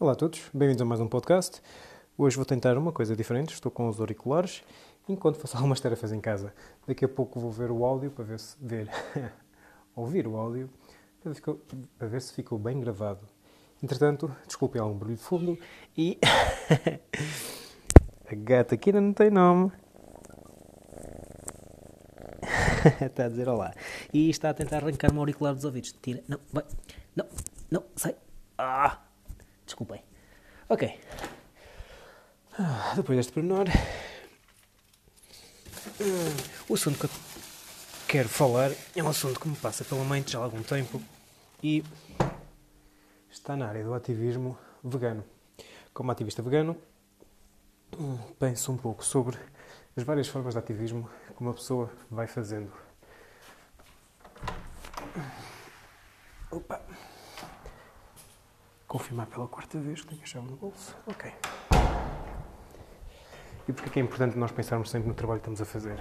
Olá 0.00 0.12
a 0.12 0.14
todos, 0.14 0.48
bem-vindos 0.54 0.80
a 0.80 0.84
mais 0.86 0.98
um 0.98 1.06
podcast. 1.06 1.60
Hoje 2.16 2.34
vou 2.34 2.46
tentar 2.46 2.78
uma 2.78 2.90
coisa 2.90 3.14
diferente, 3.14 3.52
estou 3.52 3.70
com 3.70 3.86
os 3.86 4.00
auriculares 4.00 4.64
enquanto 5.06 5.36
faço 5.36 5.54
algumas 5.60 5.78
tarefas 5.78 6.10
em 6.10 6.22
casa. 6.22 6.54
Daqui 6.86 7.04
a 7.04 7.08
pouco 7.08 7.38
vou 7.38 7.50
ver 7.50 7.70
o 7.70 7.84
áudio 7.84 8.10
para 8.10 8.24
ver 8.24 8.40
se 8.40 8.56
ver 8.58 8.88
ouvir 9.94 10.26
o 10.26 10.38
áudio 10.38 10.70
para 11.22 11.32
ver, 11.32 11.42
para 11.98 12.08
ver 12.08 12.22
se 12.22 12.32
ficou 12.32 12.58
bem 12.58 12.80
gravado. 12.80 13.28
Entretanto, 13.82 14.34
desculpem 14.46 14.80
algum 14.80 14.96
barulho 14.96 15.18
de 15.18 15.22
fundo 15.22 15.58
e 15.94 16.18
a 18.26 18.34
gata 18.34 18.76
aqui 18.76 18.88
ainda 18.88 19.02
não 19.02 19.12
tem 19.12 19.28
nome. 19.28 19.70
está 23.04 23.26
a 23.26 23.28
dizer 23.28 23.50
olá. 23.50 23.74
E 24.14 24.30
está 24.30 24.48
a 24.48 24.54
tentar 24.54 24.78
arrancar-me 24.78 25.18
o 25.18 25.20
auricular 25.20 25.54
dos 25.54 25.66
ouvidos. 25.66 25.92
Tira. 25.92 26.24
Não, 26.26 26.40
vai. 26.50 26.64
Não, 27.14 27.26
não, 27.70 27.84
sai. 27.94 28.16
Ah! 28.56 29.09
Desculpem. 29.70 30.02
Ok. 30.68 31.00
Ah, 32.58 32.92
depois 32.96 33.16
deste 33.16 33.32
pormenor. 33.32 33.68
Uh, 36.00 36.34
o 36.68 36.74
assunto 36.74 36.98
que 36.98 37.04
eu 37.04 37.10
quero 38.08 38.28
falar 38.28 38.72
é 38.96 39.02
um 39.02 39.08
assunto 39.08 39.38
que 39.38 39.48
me 39.48 39.54
passa 39.54 39.84
pela 39.84 40.04
mente 40.04 40.32
já 40.32 40.40
há 40.40 40.42
algum 40.42 40.60
tempo 40.60 41.00
e 41.62 41.84
está 43.30 43.56
na 43.56 43.68
área 43.68 43.84
do 43.84 43.94
ativismo 43.94 44.58
vegano. 44.82 45.24
Como 45.94 46.10
ativista 46.10 46.42
vegano, 46.42 46.76
penso 48.40 48.72
um 48.72 48.76
pouco 48.76 49.04
sobre 49.04 49.38
as 49.96 50.02
várias 50.02 50.26
formas 50.26 50.54
de 50.54 50.58
ativismo 50.58 51.08
que 51.36 51.40
uma 51.40 51.54
pessoa 51.54 51.92
vai 52.10 52.26
fazendo. 52.26 52.72
Opa! 56.50 56.89
Confirmar 58.90 59.28
pela 59.28 59.46
quarta 59.46 59.78
vez 59.78 60.00
que 60.00 60.08
tenho 60.08 60.20
a 60.20 60.26
chave 60.26 60.50
no 60.50 60.56
bolso. 60.56 60.96
Ok. 61.06 61.32
E 63.68 63.72
porque 63.72 64.00
é 64.00 64.02
importante 64.02 64.36
nós 64.36 64.50
pensarmos 64.50 64.90
sempre 64.90 65.06
no 65.06 65.14
trabalho 65.14 65.38
que 65.38 65.48
estamos 65.48 65.62
a 65.62 65.64
fazer? 65.64 65.96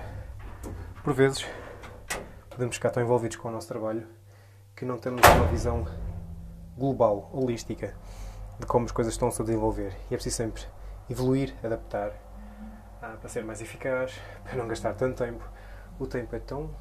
Por 1.04 1.14
vezes, 1.14 1.46
podemos 2.50 2.76
ficar 2.76 2.90
tão 2.90 3.04
envolvidos 3.04 3.38
com 3.38 3.48
o 3.48 3.52
nosso 3.52 3.68
trabalho 3.68 4.08
que 4.76 4.86
não 4.86 4.98
temos 4.98 5.22
uma 5.22 5.46
visão 5.46 5.86
global, 6.76 7.30
holística, 7.32 7.96
de 8.60 8.66
como 8.66 8.86
as 8.86 8.92
coisas 8.92 9.14
estão-se 9.14 9.40
a 9.40 9.46
desenvolver. 9.46 9.96
E 10.10 10.16
é 10.16 10.18
preciso 10.18 10.38
sempre 10.38 10.64
evoluir, 11.08 11.54
adaptar, 11.64 12.12
ah, 13.04 13.18
para 13.20 13.30
ser 13.30 13.46
mais 13.46 13.62
eficaz, 13.62 14.20
para 14.44 14.56
não 14.56 14.68
gastar 14.68 14.96
tanto 14.96 15.24
tempo. 15.24 15.48
O 16.00 16.08
tempo 16.08 16.36
é 16.36 16.40
tão, 16.40 16.76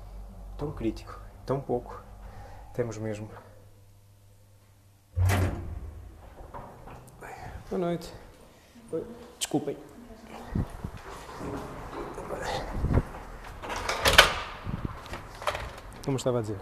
tão 0.56 0.72
crítico, 0.72 1.20
tão 1.44 1.60
pouco. 1.60 2.02
Temos 2.72 2.97
mesmo 2.97 3.28
Boa 7.70 7.78
noite. 7.78 8.11
Desculpem. 9.38 9.77
Como 16.02 16.16
estava 16.16 16.38
a 16.38 16.41
dizer, 16.41 16.56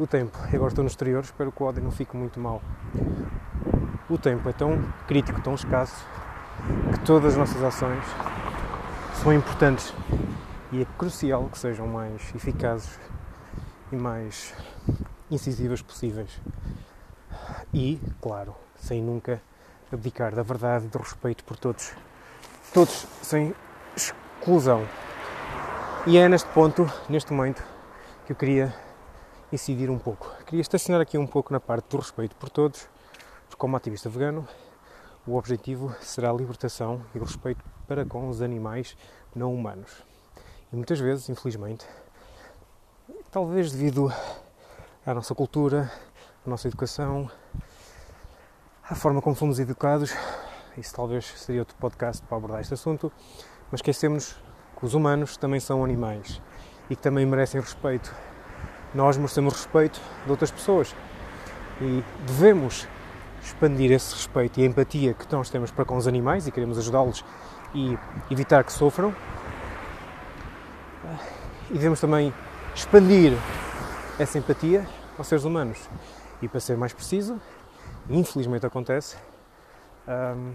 o 0.00 0.04
tempo, 0.04 0.36
agora 0.52 0.66
estou 0.66 0.82
no 0.82 0.90
exterior, 0.90 1.22
espero 1.22 1.52
que 1.52 1.62
o 1.62 1.66
áudio 1.66 1.84
não 1.84 1.92
fique 1.92 2.16
muito 2.16 2.40
mal. 2.40 2.60
O 4.10 4.18
tempo 4.18 4.48
é 4.48 4.52
tão 4.52 4.82
crítico, 5.06 5.40
tão 5.40 5.54
escasso, 5.54 6.04
que 6.92 7.06
todas 7.06 7.34
as 7.34 7.38
nossas 7.38 7.62
ações 7.62 8.04
são 9.22 9.32
importantes 9.32 9.94
e 10.72 10.82
é 10.82 10.86
crucial 10.98 11.48
que 11.48 11.56
sejam 11.56 11.86
mais 11.86 12.34
eficazes 12.34 12.98
e 13.92 13.96
mais 13.96 14.52
incisivas 15.30 15.80
possíveis. 15.80 16.40
E, 17.72 18.00
claro, 18.20 18.56
sem 18.76 19.00
nunca 19.00 19.40
abdicar 19.92 20.34
da 20.34 20.42
verdade 20.42 20.86
e 20.86 20.88
do 20.88 20.98
respeito 20.98 21.44
por 21.44 21.56
todos, 21.56 21.92
todos 22.72 23.06
sem 23.22 23.54
exclusão. 23.96 24.86
E 26.06 26.18
é 26.18 26.28
neste 26.28 26.48
ponto, 26.50 26.90
neste 27.08 27.32
momento, 27.32 27.62
que 28.24 28.32
eu 28.32 28.36
queria 28.36 28.74
incidir 29.52 29.90
um 29.90 29.98
pouco. 29.98 30.30
Queria 30.44 30.60
estacionar 30.60 31.00
aqui 31.00 31.16
um 31.18 31.26
pouco 31.26 31.52
na 31.52 31.60
parte 31.60 31.88
do 31.88 31.98
respeito 31.98 32.36
por 32.36 32.50
todos, 32.50 32.88
porque 33.48 33.56
como 33.58 33.76
ativista 33.76 34.08
vegano, 34.08 34.46
o 35.26 35.36
objetivo 35.36 35.94
será 36.00 36.30
a 36.30 36.32
libertação 36.32 37.02
e 37.14 37.18
o 37.18 37.24
respeito 37.24 37.64
para 37.86 38.04
com 38.04 38.28
os 38.28 38.40
animais 38.40 38.96
não 39.34 39.52
humanos. 39.52 40.04
E 40.72 40.76
muitas 40.76 40.98
vezes, 40.98 41.28
infelizmente, 41.28 41.86
talvez 43.30 43.72
devido 43.72 44.12
à 45.04 45.14
nossa 45.14 45.34
cultura, 45.34 45.90
à 46.44 46.50
nossa 46.50 46.68
educação, 46.68 47.30
a 48.88 48.94
forma 48.94 49.20
como 49.20 49.34
fomos 49.34 49.58
educados, 49.58 50.14
isso 50.78 50.94
talvez 50.94 51.24
seria 51.36 51.60
outro 51.60 51.76
podcast 51.76 52.22
para 52.22 52.36
abordar 52.36 52.60
este 52.60 52.74
assunto, 52.74 53.10
mas 53.70 53.78
esquecemos 53.78 54.36
que 54.78 54.86
os 54.86 54.94
humanos 54.94 55.36
também 55.36 55.58
são 55.58 55.84
animais 55.84 56.40
e 56.88 56.94
que 56.94 57.02
também 57.02 57.26
merecem 57.26 57.60
respeito. 57.60 58.14
Nós 58.94 59.16
merecemos 59.16 59.54
respeito 59.54 60.00
de 60.24 60.30
outras 60.30 60.52
pessoas 60.52 60.94
e 61.80 62.04
devemos 62.26 62.86
expandir 63.42 63.90
esse 63.90 64.14
respeito 64.14 64.60
e 64.60 64.62
a 64.62 64.66
empatia 64.66 65.14
que 65.14 65.32
nós 65.32 65.50
temos 65.50 65.72
para 65.72 65.84
com 65.84 65.96
os 65.96 66.06
animais 66.06 66.46
e 66.46 66.52
queremos 66.52 66.78
ajudá-los 66.78 67.24
e 67.74 67.98
evitar 68.30 68.62
que 68.62 68.72
sofram. 68.72 69.12
E 71.70 71.72
devemos 71.72 72.00
também 72.00 72.32
expandir 72.72 73.32
essa 74.16 74.38
empatia 74.38 74.86
aos 75.18 75.26
seres 75.26 75.44
humanos. 75.44 75.78
E 76.40 76.46
para 76.46 76.60
ser 76.60 76.76
mais 76.76 76.92
preciso, 76.92 77.40
infelizmente 78.08 78.66
acontece, 78.66 79.16
um, 80.08 80.54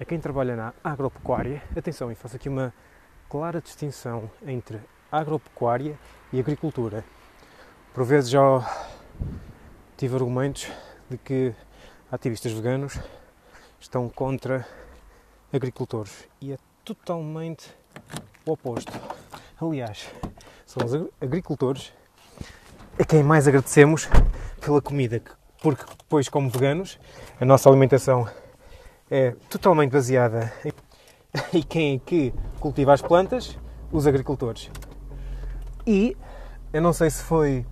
a 0.00 0.04
quem 0.04 0.18
trabalha 0.18 0.56
na 0.56 0.74
agropecuária, 0.82 1.62
atenção, 1.76 2.10
e 2.10 2.14
faço 2.14 2.36
aqui 2.36 2.48
uma 2.48 2.72
clara 3.28 3.60
distinção 3.60 4.30
entre 4.46 4.80
agropecuária 5.10 5.98
e 6.32 6.40
agricultura. 6.40 7.04
Por 7.94 8.04
vezes 8.04 8.30
já 8.30 8.40
tive 9.96 10.14
argumentos 10.16 10.70
de 11.08 11.18
que 11.18 11.54
ativistas 12.10 12.52
veganos 12.52 12.98
estão 13.78 14.08
contra 14.08 14.66
agricultores 15.52 16.28
e 16.40 16.52
é 16.52 16.58
totalmente 16.84 17.74
o 18.46 18.52
oposto. 18.52 18.92
Aliás, 19.60 20.10
são 20.66 20.84
os 20.84 21.10
agricultores 21.20 21.92
a 22.98 23.04
quem 23.04 23.22
mais 23.22 23.46
agradecemos 23.46 24.08
pela 24.60 24.80
comida 24.80 25.20
que 25.20 25.30
porque 25.62 25.84
depois, 25.96 26.28
como 26.28 26.50
veganos, 26.50 26.98
a 27.40 27.44
nossa 27.44 27.68
alimentação 27.68 28.28
é 29.10 29.30
totalmente 29.48 29.92
baseada 29.92 30.52
em 31.54 31.62
quem 31.62 31.96
é 31.96 31.98
que 31.98 32.34
cultiva 32.58 32.92
as 32.92 33.00
plantas? 33.00 33.56
Os 33.92 34.06
agricultores. 34.06 34.70
E, 35.86 36.16
eu 36.72 36.82
não 36.82 36.92
sei 36.92 37.10
se 37.10 37.22
foi 37.22 37.64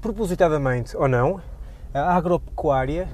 propositadamente 0.00 0.96
ou 0.96 1.08
não, 1.08 1.40
a 1.92 2.14
agropecuária 2.14 3.08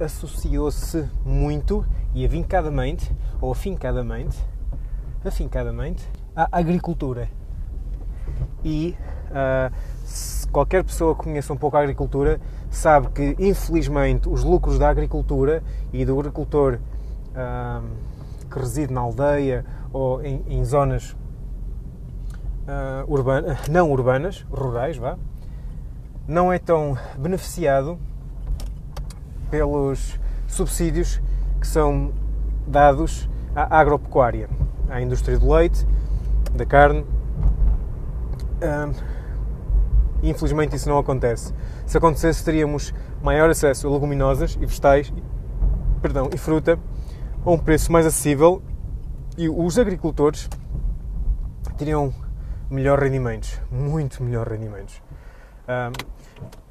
associou-se 0.00 1.08
muito 1.24 1.86
e 2.14 2.24
avincadamente, 2.24 3.10
ou 3.40 3.52
afincadamente, 3.52 4.36
afincadamente, 5.24 6.08
à 6.34 6.48
agricultura. 6.50 7.28
E 8.64 8.96
uh, 9.30 9.74
qualquer 10.52 10.84
pessoa 10.84 11.14
que 11.14 11.24
conheça 11.24 11.52
um 11.52 11.56
pouco 11.56 11.76
a 11.76 11.80
agricultura 11.80 12.40
sabe 12.70 13.08
que, 13.08 13.36
infelizmente, 13.38 14.28
os 14.28 14.44
lucros 14.44 14.78
da 14.78 14.88
agricultura 14.88 15.62
e 15.92 16.04
do 16.04 16.18
agricultor 16.18 16.78
que 18.50 18.58
reside 18.58 18.92
na 18.92 19.00
aldeia 19.00 19.64
ou 19.92 20.24
em, 20.24 20.44
em 20.48 20.64
zonas 20.64 21.16
uh, 22.68 23.04
urbanas, 23.08 23.68
não 23.68 23.90
urbanas, 23.90 24.46
rurais, 24.50 24.96
vá, 24.96 25.16
não 26.26 26.52
é 26.52 26.58
tão 26.58 26.96
beneficiado 27.18 27.98
pelos 29.50 30.18
subsídios 30.46 31.20
que 31.60 31.66
são 31.66 32.12
dados 32.66 33.28
à 33.54 33.78
agropecuária, 33.80 34.48
à 34.88 35.00
indústria 35.00 35.38
do 35.38 35.52
leite, 35.52 35.86
da 36.54 36.64
carne. 36.64 37.04
Infelizmente 40.28 40.74
isso 40.76 40.88
não 40.88 40.98
acontece. 40.98 41.52
Se 41.86 41.98
acontecesse, 41.98 42.44
teríamos 42.44 42.94
maior 43.22 43.50
acesso 43.50 43.86
a 43.86 43.90
leguminosas 43.90 44.54
e 44.60 44.66
vegetais 44.66 45.12
perdão, 46.00 46.28
e 46.34 46.36
fruta 46.36 46.78
a 47.44 47.50
um 47.50 47.58
preço 47.58 47.90
mais 47.90 48.04
acessível 48.04 48.62
e 49.38 49.48
os 49.48 49.78
agricultores 49.78 50.48
teriam 51.78 52.12
melhores 52.70 53.04
rendimentos, 53.04 53.60
muito 53.70 54.22
melhores 54.22 54.52
rendimentos. 54.52 55.02
Um, 55.66 55.92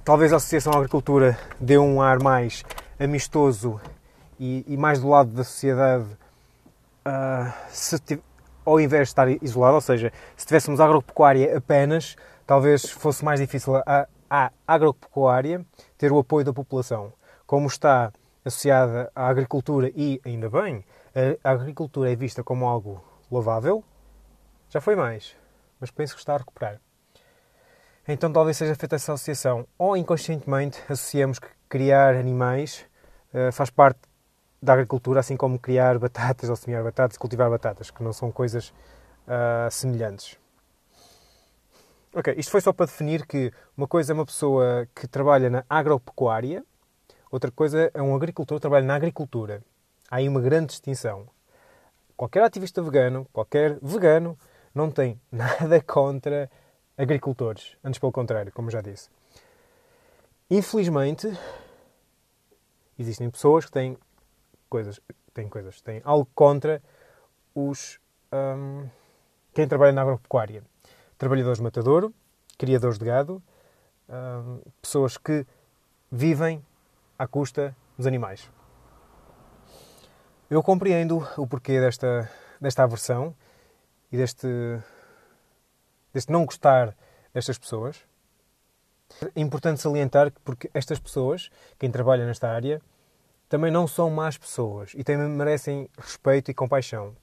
talvez 0.03 0.31
a 0.33 0.35
Associação 0.35 0.73
Agricultura 0.73 1.37
dê 1.59 1.77
um 1.77 2.01
ar 2.01 2.21
mais 2.21 2.63
amistoso 2.99 3.81
e, 4.39 4.63
e 4.67 4.77
mais 4.77 4.99
do 4.99 5.09
lado 5.09 5.31
da 5.31 5.43
sociedade 5.43 6.05
uh, 7.07 7.51
se, 7.69 7.99
ao 8.65 8.79
invés 8.79 9.07
de 9.07 9.11
estar 9.11 9.29
isolado, 9.43 9.75
ou 9.75 9.81
seja, 9.81 10.11
se 10.37 10.45
tivéssemos 10.45 10.79
agropecuária 10.79 11.57
apenas, 11.57 12.15
talvez 12.45 12.89
fosse 12.89 13.23
mais 13.23 13.39
difícil 13.39 13.75
a, 13.77 14.07
a 14.29 14.51
agropecuária 14.67 15.65
ter 15.97 16.11
o 16.11 16.19
apoio 16.19 16.45
da 16.45 16.53
população. 16.53 17.13
Como 17.45 17.67
está 17.67 18.11
associada 18.43 19.11
à 19.15 19.27
agricultura 19.27 19.91
e, 19.95 20.19
ainda 20.25 20.49
bem, 20.49 20.83
a 21.43 21.51
agricultura 21.51 22.11
é 22.11 22.15
vista 22.15 22.43
como 22.43 22.65
algo 22.65 23.03
louvável, 23.31 23.83
já 24.69 24.81
foi 24.81 24.95
mais, 24.95 25.35
mas 25.79 25.91
penso 25.91 26.13
que 26.13 26.19
está 26.19 26.35
a 26.35 26.37
recuperar. 26.37 26.79
Então 28.07 28.31
talvez 28.31 28.57
seja 28.57 28.75
feita 28.75 28.95
essa 28.95 29.13
associação. 29.13 29.65
Ou 29.77 29.95
inconscientemente 29.95 30.81
associamos 30.89 31.39
que 31.39 31.47
criar 31.69 32.15
animais 32.15 32.85
uh, 33.33 33.51
faz 33.51 33.69
parte 33.69 33.99
da 34.61 34.73
agricultura, 34.73 35.19
assim 35.19 35.37
como 35.37 35.59
criar 35.59 35.97
batatas 35.99 36.49
ou 36.49 36.55
semear 36.55 36.83
batatas 36.83 37.17
cultivar 37.17 37.49
batatas, 37.49 37.91
que 37.91 38.03
não 38.03 38.13
são 38.13 38.31
coisas 38.31 38.69
uh, 39.27 39.69
semelhantes. 39.71 40.37
Ok, 42.15 42.31
isto 42.37 42.51
foi 42.51 42.61
só 42.61 42.71
para 42.71 42.85
definir 42.85 43.25
que 43.25 43.51
uma 43.75 43.87
coisa 43.87 44.11
é 44.11 44.13
uma 44.13 44.23
pessoa 44.25 44.87
que 44.93 45.07
trabalha 45.07 45.49
na 45.49 45.65
agropecuária, 45.67 46.63
outra 47.31 47.49
coisa 47.49 47.89
é 47.91 47.99
um 48.03 48.15
agricultor 48.15 48.57
que 48.57 48.61
trabalha 48.61 48.85
na 48.85 48.93
agricultura. 48.93 49.63
Há 50.11 50.17
aí 50.17 50.29
uma 50.29 50.39
grande 50.39 50.67
distinção. 50.67 51.27
Qualquer 52.15 52.43
ativista 52.43 52.83
vegano, 52.83 53.27
qualquer 53.33 53.79
vegano, 53.81 54.37
não 54.75 54.91
tem 54.91 55.19
nada 55.31 55.81
contra 55.81 56.51
agricultores, 56.95 57.75
antes 57.83 57.99
pelo 57.99 58.11
contrário, 58.11 58.51
como 58.51 58.69
já 58.69 58.79
disse. 58.79 59.09
Infelizmente, 60.51 61.27
existem 62.99 63.27
pessoas 63.31 63.65
que 63.65 63.71
têm 63.71 63.97
coisas, 64.69 65.01
têm 65.33 65.49
coisas, 65.49 65.81
têm 65.81 65.99
algo 66.05 66.29
contra 66.35 66.79
os 67.55 67.99
um, 68.31 68.87
quem 69.51 69.67
trabalha 69.67 69.93
na 69.93 70.03
agropecuária. 70.03 70.63
Trabalhadores 71.23 71.59
de 71.59 71.63
matadouro, 71.63 72.13
criadores 72.57 72.99
de 72.99 73.05
gado, 73.05 73.41
pessoas 74.81 75.17
que 75.17 75.47
vivem 76.11 76.61
à 77.17 77.25
custa 77.25 77.73
dos 77.97 78.05
animais. 78.05 78.51
Eu 80.49 80.61
compreendo 80.61 81.25
o 81.37 81.47
porquê 81.47 81.79
desta, 81.79 82.29
desta 82.59 82.83
aversão 82.83 83.33
e 84.11 84.17
deste, 84.17 84.49
deste 86.13 86.29
não 86.29 86.43
gostar 86.43 86.93
destas 87.33 87.57
pessoas. 87.57 88.05
É 89.33 89.39
importante 89.39 89.79
salientar 89.79 90.29
que 90.29 90.41
porque 90.41 90.69
estas 90.73 90.99
pessoas, 90.99 91.49
quem 91.79 91.89
trabalha 91.89 92.25
nesta 92.25 92.51
área, 92.51 92.81
também 93.47 93.71
não 93.71 93.87
são 93.87 94.09
más 94.09 94.37
pessoas 94.37 94.91
e 94.93 95.05
também 95.05 95.29
merecem 95.29 95.89
respeito 95.97 96.51
e 96.51 96.53
compaixão. 96.53 97.15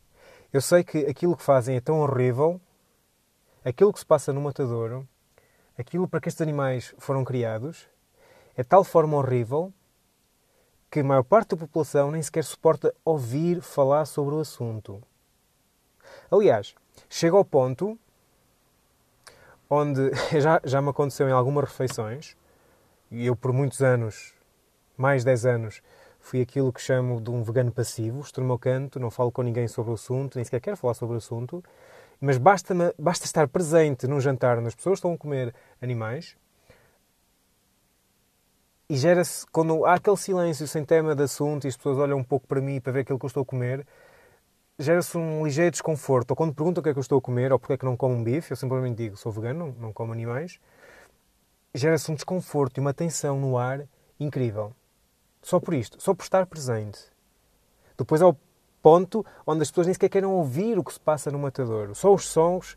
Eu 0.51 0.63
sei 0.63 0.83
que 0.83 1.01
aquilo 1.05 1.37
que 1.37 1.43
fazem 1.43 1.77
é 1.77 1.83
tão 1.83 2.01
horrível, 2.01 2.59
aquilo 3.65 3.93
que 3.93 3.99
se 3.99 4.07
passa 4.07 4.33
no 4.33 4.41
matadouro, 4.41 5.09
aquilo 5.79 6.09
para 6.09 6.21
que 6.21 6.29
estes 6.29 6.41
animais 6.41 6.95
foram 6.99 7.25
criados, 7.25 7.89
é 8.57 8.63
de 8.63 8.69
tal 8.69 8.85
forma 8.85 9.17
horrível 9.17 9.73
que 10.91 11.01
a 11.01 11.05
maior 11.05 11.23
parte 11.23 11.51
da 11.51 11.57
população 11.57 12.11
nem 12.11 12.23
sequer 12.23 12.45
suporta 12.45 12.95
ouvir 13.05 13.61
falar 13.61 14.05
sobre 14.07 14.35
o 14.35 14.41
assunto. 14.41 15.03
Aliás, 16.31 16.75
chega 17.09 17.37
ao 17.37 17.45
ponto 17.45 17.99
onde 19.69 20.11
já, 20.41 20.61
já 20.65 20.83
me 20.83 20.91
aconteceu 20.91 21.29
em 21.29 21.33
algumas 21.33 21.65
refeições, 21.65 22.37
e 23.11 23.27
eu 23.27 23.37
por 23.37 23.53
muitos 23.53 23.81
anos, 23.83 24.35
mais 24.97 25.23
de 25.23 25.27
10 25.27 25.47
anos, 25.47 25.83
fui 26.19 26.41
aquilo 26.41 26.73
que 26.73 26.81
chamo 26.81 27.21
de 27.21 27.31
um 27.31 27.43
vegano 27.43 27.71
passivo, 27.71 28.21
estou 28.21 28.43
no 28.43 28.49
meu 28.49 28.59
canto, 28.59 28.99
não 28.99 29.11
falo 29.11 29.31
com 29.31 29.43
ninguém 29.43 29.69
sobre 29.69 29.93
o 29.93 29.95
assunto, 29.95 30.37
nem 30.37 30.45
sequer 30.45 30.61
quero 30.61 30.77
falar 30.77 30.95
sobre 30.95 31.15
o 31.15 31.19
assunto, 31.19 31.65
mas 32.21 32.39
basta, 32.39 32.75
basta 32.99 33.25
estar 33.25 33.49
presente 33.49 34.07
num 34.07 34.21
jantar 34.21 34.59
onde 34.59 34.69
as 34.69 34.75
pessoas 34.75 34.99
estão 34.99 35.13
a 35.13 35.19
comer 35.19 35.55
animais 35.81 36.37
e 38.91 38.97
gera-se, 38.97 39.47
quando 39.53 39.85
há 39.85 39.95
aquele 39.95 40.17
silêncio 40.17 40.67
sem 40.67 40.85
tema 40.85 41.15
de 41.15 41.23
assunto 41.23 41.65
e 41.65 41.69
as 41.69 41.77
pessoas 41.77 41.97
olham 41.97 42.19
um 42.19 42.25
pouco 42.25 42.49
para 42.49 42.61
mim 42.61 42.81
para 42.81 42.93
ver 42.93 43.01
aquilo 43.03 43.21
que 43.21 43.25
eu 43.25 43.29
estou 43.29 43.45
a 43.45 43.47
comer, 43.47 43.87
gera-se 44.77 45.17
um 45.17 45.47
ligeiro 45.47 45.71
desconforto. 45.71 46.33
Ou 46.33 46.37
quando 46.37 46.53
perguntam 46.53 46.81
o 46.81 46.83
que 46.83 46.89
é 46.89 46.93
que 46.93 46.99
eu 46.99 47.01
estou 47.01 47.19
a 47.19 47.23
comer 47.23 47.53
ou 47.53 47.59
porque 47.61 47.75
é 47.75 47.77
que 47.77 47.85
não 47.85 47.97
como 47.97 48.17
um 48.17 48.25
bife, 48.25 48.51
eu 48.51 48.57
simplesmente 48.57 48.97
digo 48.97 49.17
sou 49.17 49.31
vegano, 49.31 49.77
não, 49.79 49.93
como 49.93 50.13
animais. 50.13 50.59
Gera-se 51.73 52.11
um 52.11 52.17
desconforto 52.17 52.79
e 52.79 52.81
uma 52.81 52.93
tensão 52.93 53.39
no 53.39 53.57
ar 53.57 53.87
incrível. 54.19 54.75
Só 55.41 55.61
por 55.61 55.73
isto, 55.73 56.03
só 56.03 56.13
por 56.13 56.25
estar 56.25 56.45
presente. 56.47 56.99
Depois 57.97 58.21
ao 58.21 58.37
ponto 58.83 59.25
onde 59.47 59.63
as 59.63 59.71
pessoas 59.71 59.87
nem 59.87 59.95
sequer 59.95 60.09
querem 60.09 60.29
ouvir 60.29 60.79
o 60.79 60.85
que 60.85 60.93
se 60.93 61.01
passa 61.01 61.31
no 61.31 61.39
matador. 61.39 61.95
Só 61.95 62.13
os 62.13 62.27
sons 62.27 62.77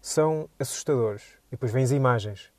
são 0.00 0.48
assustadores. 0.58 1.22
E 1.48 1.52
depois 1.52 1.72
vêm 1.72 1.84
as 1.84 1.90
imagens. 1.90 2.52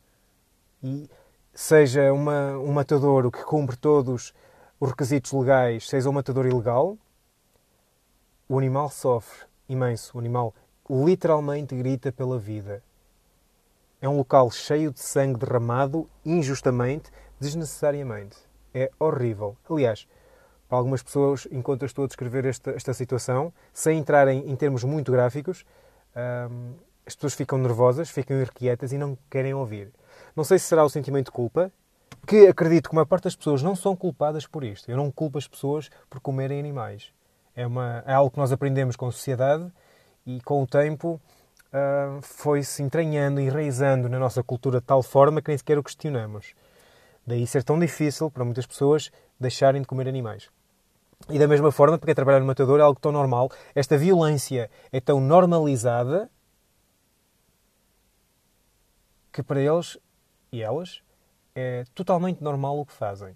E 0.84 1.10
seja 1.54 2.12
uma, 2.12 2.58
um 2.58 2.72
matador 2.72 3.32
que 3.32 3.44
cumpre 3.44 3.78
todos 3.78 4.34
os 4.80 4.90
requisitos 4.90 5.32
legais, 5.32 5.88
seja 5.88 6.10
um 6.10 6.14
matador 6.14 6.46
ilegal, 6.46 6.98
o 8.48 8.58
animal 8.58 8.90
sofre 8.90 9.46
imenso. 9.68 10.16
O 10.16 10.20
animal 10.20 10.54
literalmente 10.90 11.76
grita 11.76 12.12
pela 12.12 12.38
vida. 12.38 12.84
É 14.02 14.08
um 14.08 14.18
local 14.18 14.52
cheio 14.52 14.92
de 14.92 15.00
sangue 15.00 15.40
derramado 15.40 16.08
injustamente, 16.24 17.10
desnecessariamente. 17.40 18.38
É 18.74 18.92
horrível. 19.00 19.58
Aliás, 19.70 20.08
algumas 20.78 21.02
pessoas, 21.02 21.48
enquanto 21.52 21.84
eu 21.84 21.86
estou 21.86 22.06
a 22.06 22.08
descrever 22.08 22.46
esta, 22.46 22.72
esta 22.72 22.94
situação, 22.94 23.54
sem 23.74 23.98
entrarem 24.00 24.50
em 24.50 24.56
termos 24.56 24.84
muito 24.84 25.12
gráficos, 25.12 25.66
hum, 26.50 26.74
as 27.06 27.16
pessoas 27.16 27.36
ficam 27.36 27.58
nervosas, 27.58 28.10
ficam 28.10 28.38
irrequietas 28.38 28.92
e 28.92 28.98
não 28.98 29.18
querem 29.30 29.54
ouvir. 29.54 29.92
Não 30.36 30.44
sei 30.44 30.58
se 30.58 30.66
será 30.66 30.84
o 30.84 30.90
sentimento 30.90 31.26
de 31.26 31.32
culpa, 31.32 31.72
que 32.26 32.48
acredito 32.48 32.90
que 32.90 32.96
uma 32.96 33.06
parte 33.06 33.26
das 33.26 33.36
pessoas 33.36 33.62
não 33.62 33.76
são 33.76 33.96
culpadas 33.96 34.48
por 34.48 34.64
isto. 34.64 34.90
Eu 34.90 34.98
não 34.98 35.12
culpo 35.12 35.38
as 35.38 35.48
pessoas 35.48 35.90
por 36.10 36.20
comerem 36.20 36.60
animais. 36.60 37.12
É, 37.56 37.66
uma, 37.66 38.04
é 38.06 38.14
algo 38.14 38.32
que 38.32 38.38
nós 38.38 38.52
aprendemos 38.52 38.96
com 38.96 39.08
a 39.08 39.12
sociedade 39.12 39.72
e 40.26 40.42
com 40.42 40.64
o 40.64 40.68
tempo 40.68 41.22
uh, 41.68 42.22
foi-se 42.22 42.82
entranhando, 42.82 43.40
enraizando 43.40 44.10
na 44.10 44.18
nossa 44.18 44.44
cultura 44.44 44.80
de 44.80 44.86
tal 44.86 45.04
forma 45.04 45.42
que 45.42 45.50
nem 45.50 45.58
sequer 45.58 45.78
o 45.78 45.84
questionamos. 45.84 46.54
Daí 47.26 47.46
ser 47.46 47.64
tão 47.64 47.80
difícil 47.80 48.30
para 48.30 48.44
muitas 48.44 48.66
pessoas 48.66 49.12
deixarem 49.40 49.82
de 49.82 49.88
comer 49.88 50.08
animais. 50.08 50.50
E 51.30 51.40
da 51.40 51.48
mesma 51.48 51.72
forma, 51.72 51.98
porque 51.98 52.14
trabalhar 52.14 52.40
no 52.40 52.46
matador 52.46 52.80
é 52.80 52.84
algo 52.84 53.00
tão 53.00 53.12
normal, 53.12 53.50
esta 53.74 53.98
violência 53.98 54.70
é 54.92 55.00
tão 55.00 55.20
normalizada 55.20 56.30
que 59.32 59.42
para 59.42 59.60
eles 59.60 59.98
e 60.52 60.62
elas 60.62 61.02
é 61.54 61.84
totalmente 61.96 62.44
normal 62.44 62.80
o 62.80 62.86
que 62.86 62.94
fazem. 62.94 63.36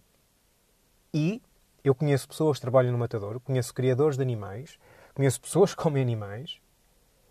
E 1.14 1.42
eu 1.84 1.96
conheço 1.96 2.28
pessoas 2.28 2.58
que 2.58 2.62
trabalham 2.62 2.92
no 2.92 2.98
matador, 2.98 3.40
conheço 3.40 3.74
criadores 3.74 4.18
de 4.18 4.22
animais, 4.22 4.78
conheço 5.14 5.42
pessoas 5.42 5.74
que 5.74 5.82
comem 5.82 6.04
animais 6.04 6.60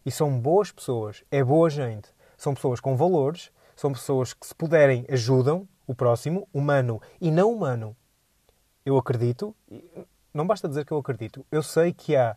e 0.05 0.11
são 0.11 0.39
boas 0.41 0.73
pessoas, 0.73 1.23
é 1.31 1.45
boa 1.45 1.71
gente. 1.71 2.09
São 2.37 2.55
pessoas 2.55 2.81
com 2.81 2.97
valores, 2.97 3.51
são 3.77 3.93
pessoas 3.93 4.33
que, 4.33 4.47
se 4.47 4.55
puderem, 4.55 5.05
ajudam 5.09 5.69
o 5.87 5.95
próximo, 5.95 6.49
humano 6.53 7.01
e 7.21 7.31
não 7.31 7.53
humano. 7.53 7.97
Eu 8.85 8.97
acredito, 8.97 9.55
não 10.33 10.47
basta 10.47 10.69
dizer 10.69 10.85
que 10.85 10.93
eu 10.93 10.99
acredito, 10.99 11.45
eu 11.51 11.63
sei 11.63 11.93
que 11.93 12.15
há 12.15 12.37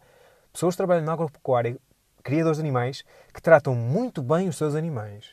pessoas 0.52 0.74
que 0.74 0.78
trabalham 0.78 1.06
na 1.06 1.14
agropecuária, 1.14 1.78
criadores 2.24 2.58
de 2.58 2.62
animais, 2.62 3.04
que 3.34 3.42
tratam 3.42 3.76
muito 3.76 4.22
bem 4.22 4.48
os 4.48 4.58
seus 4.58 4.76
animais. 4.76 5.26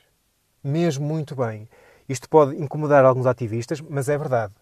Mesmo 0.62 1.06
muito 1.06 1.36
bem. 1.36 1.68
Isto 2.08 2.28
pode 2.28 2.56
incomodar 2.56 3.04
alguns 3.04 3.26
ativistas, 3.26 3.80
mas 3.80 4.08
é 4.08 4.16
verdade. 4.16 4.52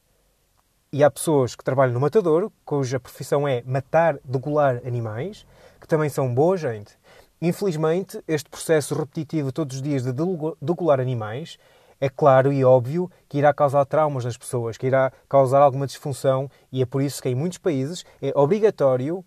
E 0.92 1.02
há 1.04 1.10
pessoas 1.10 1.54
que 1.54 1.64
trabalham 1.64 1.94
no 1.94 2.00
matadouro, 2.00 2.52
cuja 2.64 3.00
profissão 3.00 3.46
é 3.46 3.62
matar, 3.66 4.18
degolar 4.24 4.80
animais, 4.86 5.46
que 5.80 5.86
também 5.86 6.08
são 6.08 6.32
boa 6.32 6.56
gente. 6.56 6.96
Infelizmente, 7.40 8.22
este 8.26 8.48
processo 8.48 8.94
repetitivo 8.94 9.52
todos 9.52 9.76
os 9.76 9.82
dias 9.82 10.02
de 10.02 10.12
degolar 10.60 11.00
animais 11.00 11.58
é 12.00 12.08
claro 12.08 12.52
e 12.52 12.64
óbvio 12.64 13.10
que 13.28 13.38
irá 13.38 13.52
causar 13.52 13.84
traumas 13.84 14.24
nas 14.24 14.36
pessoas, 14.36 14.76
que 14.76 14.86
irá 14.86 15.12
causar 15.28 15.60
alguma 15.60 15.86
disfunção 15.86 16.50
e 16.70 16.82
é 16.82 16.86
por 16.86 17.02
isso 17.02 17.22
que 17.22 17.28
em 17.28 17.34
muitos 17.34 17.58
países 17.58 18.04
é 18.20 18.32
obrigatório 18.34 19.24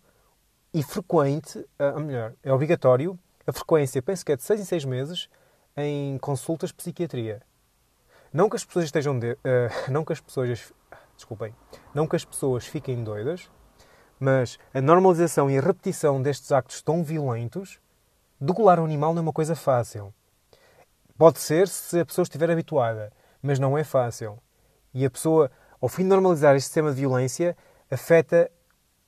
e 0.74 0.84
frequente, 0.84 1.66
a 1.78 2.00
melhor, 2.00 2.34
é 2.44 2.54
obrigatório 2.54 3.18
a 3.48 3.52
frequência, 3.52 4.02
penso 4.02 4.24
que 4.24 4.32
é 4.32 4.36
de 4.36 4.44
6 4.44 4.62
em 4.62 4.66
6 4.66 4.86
meses, 4.86 5.30
em 5.76 6.18
consultas 6.20 6.70
de 6.70 6.76
psiquiatria. 6.76 7.42
Não 8.32 8.48
que 8.48 8.56
as 8.56 8.64
pessoas 8.64 8.86
estejam 8.86 9.18
de, 9.18 9.32
uh, 9.32 9.38
não 9.92 10.06
que 10.06 10.14
as 10.14 10.22
pessoas 10.22 10.72
desculpem, 11.16 11.54
não 11.94 12.08
que 12.08 12.16
as 12.16 12.24
pessoas 12.24 12.68
fiquem 12.68 13.04
doidas, 13.04 13.50
mas 14.20 14.60
a 14.74 14.82
normalização 14.82 15.50
e 15.50 15.58
a 15.58 15.62
repetição 15.62 16.22
destes 16.22 16.52
actos 16.52 16.82
tão 16.82 17.04
violentos, 17.04 17.80
degolar 18.40 18.80
um 18.80 18.86
animal 18.86 19.14
não 19.14 19.22
é 19.22 19.24
uma 19.24 19.34
coisa 19.34 19.56
fácil. 19.56 20.14
Pode 21.20 21.40
ser 21.40 21.68
se 21.68 22.00
a 22.00 22.06
pessoa 22.06 22.24
estiver 22.24 22.50
habituada, 22.50 23.12
mas 23.42 23.60
não 23.60 23.78
é 23.78 23.84
fácil. 23.84 24.40
E 24.94 25.06
a 25.06 25.10
pessoa, 25.10 25.52
ao 25.82 25.90
fim 25.90 26.04
de 26.04 26.08
normalizar 26.08 26.56
este 26.56 26.68
sistema 26.68 26.92
de 26.92 26.96
violência, 26.96 27.58
afeta 27.92 28.50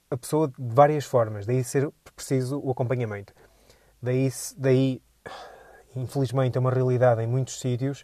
a 0.10 0.18
pessoa 0.18 0.50
de 0.50 0.54
várias 0.76 1.06
formas. 1.06 1.46
Daí 1.46 1.64
ser 1.64 1.90
preciso 2.14 2.60
o 2.62 2.70
acompanhamento. 2.70 3.34
Daí, 4.02 4.30
daí 4.58 5.02
infelizmente, 5.96 6.58
é 6.58 6.60
uma 6.60 6.70
realidade 6.70 7.22
em 7.22 7.28
muitos 7.28 7.58
sítios 7.62 8.04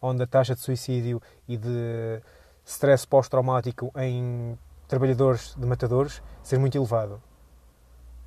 onde 0.00 0.22
a 0.22 0.26
taxa 0.28 0.54
de 0.54 0.60
suicídio 0.60 1.20
e 1.48 1.56
de 1.56 2.22
stress 2.64 3.04
pós-traumático 3.04 3.90
em 3.96 4.56
trabalhadores 4.86 5.56
de 5.56 5.66
matadores 5.66 6.22
ser 6.44 6.60
muito 6.60 6.78
elevado. 6.78 7.20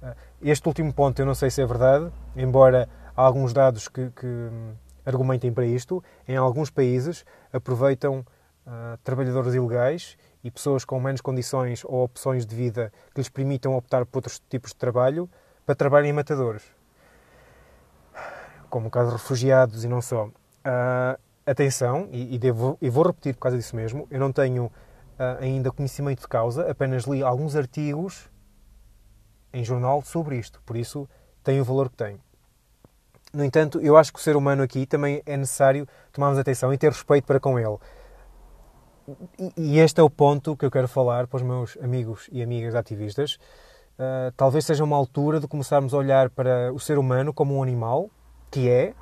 Uh, 0.03 0.13
este 0.41 0.67
último 0.67 0.93
ponto 0.93 1.21
eu 1.21 1.25
não 1.25 1.35
sei 1.35 1.49
se 1.49 1.61
é 1.61 1.65
verdade, 1.65 2.11
embora 2.35 2.89
há 3.15 3.21
alguns 3.21 3.53
dados 3.53 3.87
que, 3.87 4.09
que 4.11 4.49
argumentem 5.05 5.51
para 5.51 5.65
isto. 5.65 6.03
Em 6.27 6.35
alguns 6.35 6.69
países 6.69 7.25
aproveitam 7.51 8.19
uh, 8.65 8.97
trabalhadores 9.03 9.53
ilegais 9.53 10.17
e 10.43 10.49
pessoas 10.49 10.83
com 10.85 10.99
menos 10.99 11.21
condições 11.21 11.83
ou 11.85 12.03
opções 12.03 12.45
de 12.45 12.55
vida 12.55 12.91
que 13.13 13.19
lhes 13.19 13.29
permitam 13.29 13.75
optar 13.75 14.05
por 14.05 14.19
outros 14.19 14.41
tipos 14.49 14.71
de 14.71 14.77
trabalho 14.77 15.29
para 15.65 15.75
trabalhar 15.75 16.07
em 16.07 16.13
matadores. 16.13 16.63
Como 18.69 18.87
o 18.87 18.91
caso 18.91 19.09
de 19.09 19.17
refugiados 19.17 19.83
e 19.83 19.87
não 19.87 20.01
só. 20.01 20.25
Uh, 20.27 21.19
atenção, 21.45 22.07
e, 22.11 22.35
e, 22.35 22.39
devo, 22.39 22.77
e 22.81 22.89
vou 22.89 23.05
repetir 23.05 23.33
por 23.33 23.41
causa 23.41 23.57
disso 23.57 23.75
mesmo, 23.75 24.07
eu 24.09 24.19
não 24.19 24.31
tenho 24.31 24.65
uh, 24.65 24.71
ainda 25.39 25.71
conhecimento 25.71 26.21
de 26.21 26.27
causa, 26.27 26.69
apenas 26.69 27.03
li 27.03 27.23
alguns 27.23 27.55
artigos 27.55 28.29
em 29.53 29.63
jornal 29.63 30.01
sobre 30.03 30.37
isto, 30.37 30.61
por 30.65 30.77
isso 30.77 31.09
tem 31.43 31.59
o 31.59 31.63
valor 31.63 31.89
que 31.89 31.97
tem. 31.97 32.19
No 33.33 33.45
entanto, 33.45 33.79
eu 33.79 33.95
acho 33.95 34.11
que 34.11 34.19
o 34.19 34.21
ser 34.21 34.35
humano 34.35 34.61
aqui 34.61 34.85
também 34.85 35.21
é 35.25 35.37
necessário 35.37 35.87
tomarmos 36.11 36.37
atenção 36.37 36.73
e 36.73 36.77
ter 36.77 36.89
respeito 36.89 37.25
para 37.25 37.39
com 37.39 37.57
ele. 37.57 37.77
E 39.57 39.79
este 39.79 39.99
é 39.99 40.03
o 40.03 40.09
ponto 40.09 40.55
que 40.55 40.65
eu 40.65 40.71
quero 40.71 40.87
falar 40.87 41.27
para 41.27 41.37
os 41.37 41.43
meus 41.43 41.77
amigos 41.81 42.29
e 42.31 42.43
amigas 42.43 42.75
ativistas. 42.75 43.39
Uh, 43.97 44.31
talvez 44.35 44.65
seja 44.65 44.83
uma 44.83 44.95
altura 44.95 45.39
de 45.39 45.47
começarmos 45.47 45.93
a 45.93 45.97
olhar 45.97 46.29
para 46.29 46.73
o 46.73 46.79
ser 46.79 46.97
humano 46.97 47.33
como 47.33 47.55
um 47.55 47.63
animal, 47.63 48.09
que 48.49 48.69
é 48.69 48.93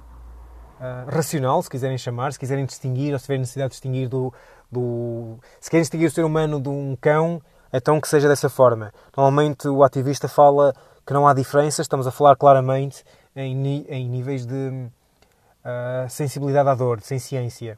uh, 0.79 1.09
racional, 1.09 1.61
se 1.61 1.69
quiserem 1.69 1.97
chamar, 1.97 2.33
se 2.33 2.39
quiserem 2.39 2.65
distinguir, 2.65 3.13
ou 3.13 3.19
se 3.19 3.25
tiverem 3.25 3.41
necessidade 3.41 3.69
de 3.69 3.73
distinguir 3.73 4.07
do, 4.07 4.33
do. 4.71 5.37
Se 5.59 5.69
querem 5.69 5.81
distinguir 5.81 6.07
o 6.07 6.11
ser 6.11 6.23
humano 6.23 6.59
de 6.59 6.69
um 6.69 6.95
cão, 6.99 7.41
então 7.71 7.99
que 7.99 8.07
seja 8.07 8.27
dessa 8.27 8.49
forma. 8.49 8.91
Normalmente 9.15 9.67
o 9.67 9.83
ativista 9.83 10.27
fala 10.27 10.73
que 11.05 11.13
não 11.13 11.27
há 11.27 11.33
diferenças, 11.33 11.85
estamos 11.85 12.05
a 12.05 12.11
falar 12.11 12.35
claramente 12.35 13.03
em, 13.41 13.85
em 13.87 14.09
níveis 14.09 14.45
de 14.45 14.53
uh, 14.53 16.09
sensibilidade 16.09 16.69
à 16.69 16.75
dor, 16.75 16.99
de 16.99 17.19
ciência. 17.19 17.77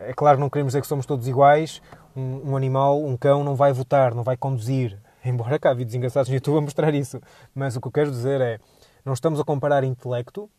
É 0.00 0.12
claro, 0.12 0.38
não 0.38 0.50
queremos 0.50 0.72
dizer 0.72 0.80
que 0.80 0.86
somos 0.86 1.06
todos 1.06 1.26
iguais. 1.28 1.80
Um, 2.16 2.50
um, 2.50 2.56
animal, 2.56 3.02
um 3.02 3.16
cão, 3.16 3.42
não 3.42 3.54
vai 3.54 3.72
votar, 3.72 4.14
não 4.14 4.22
vai 4.22 4.36
conduzir. 4.36 4.98
Embora 5.24 5.58
cá 5.58 5.72
vídeos 5.72 5.94
engraçados 5.94 6.28
no 6.28 6.34
YouTube 6.34 6.58
a 6.58 6.60
mostrar 6.60 6.94
isso. 6.94 7.20
Mas 7.54 7.76
o 7.76 7.80
que 7.80 7.88
eu 7.88 7.92
quero 7.92 8.10
dizer 8.10 8.40
é, 8.40 8.60
não 9.04 9.14
estamos 9.14 9.40
a 9.40 9.44
comparar 9.44 9.84
intelecto, 9.84 10.50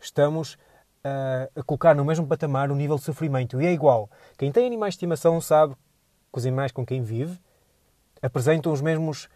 estamos 0.00 0.54
uh, 0.54 1.60
a 1.60 1.62
colocar 1.62 1.94
no 1.94 2.04
mesmo 2.04 2.26
patamar 2.26 2.70
o 2.70 2.74
nível 2.74 2.96
de 2.96 3.02
sofrimento. 3.02 3.60
E 3.60 3.66
é 3.66 3.72
igual. 3.72 4.10
Quem 4.36 4.50
tem 4.50 4.66
animais 4.66 4.94
de 4.94 4.96
estimação 4.96 5.40
sabe 5.40 5.74
que 6.32 6.38
os 6.38 6.46
animais 6.46 6.72
com 6.72 6.86
quem 6.86 7.02
vive 7.02 7.38
apresentam 8.22 8.72
os 8.72 8.80
mesmos, 8.80 9.28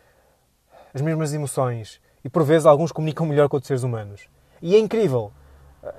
as 0.94 1.02
mesmas 1.02 1.32
emoções. 1.32 2.00
E 2.24 2.28
por 2.28 2.44
vezes 2.44 2.66
alguns 2.66 2.92
comunicam 2.92 3.26
melhor 3.26 3.48
que 3.48 3.56
outros 3.56 3.68
seres 3.68 3.82
humanos. 3.82 4.28
E 4.60 4.74
é 4.74 4.78
incrível. 4.78 5.32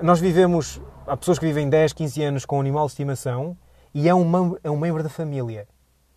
Nós 0.02 0.20
vivemos, 0.20 0.82
há 1.06 1.18
pessoas 1.18 1.38
que 1.38 1.46
vivem 1.46 1.70
10, 1.70 1.94
15 1.94 2.24
anos 2.24 2.46
com 2.46 2.58
um 2.58 2.62
animal 2.62 2.86
de 2.86 2.94
estimação 2.94 3.58
e 3.94 4.08
é 4.08 4.16
um, 4.16 4.58
é 4.64 4.72
um 4.72 4.78
membro 4.78 5.04
da 5.04 5.10
família. 5.10 5.68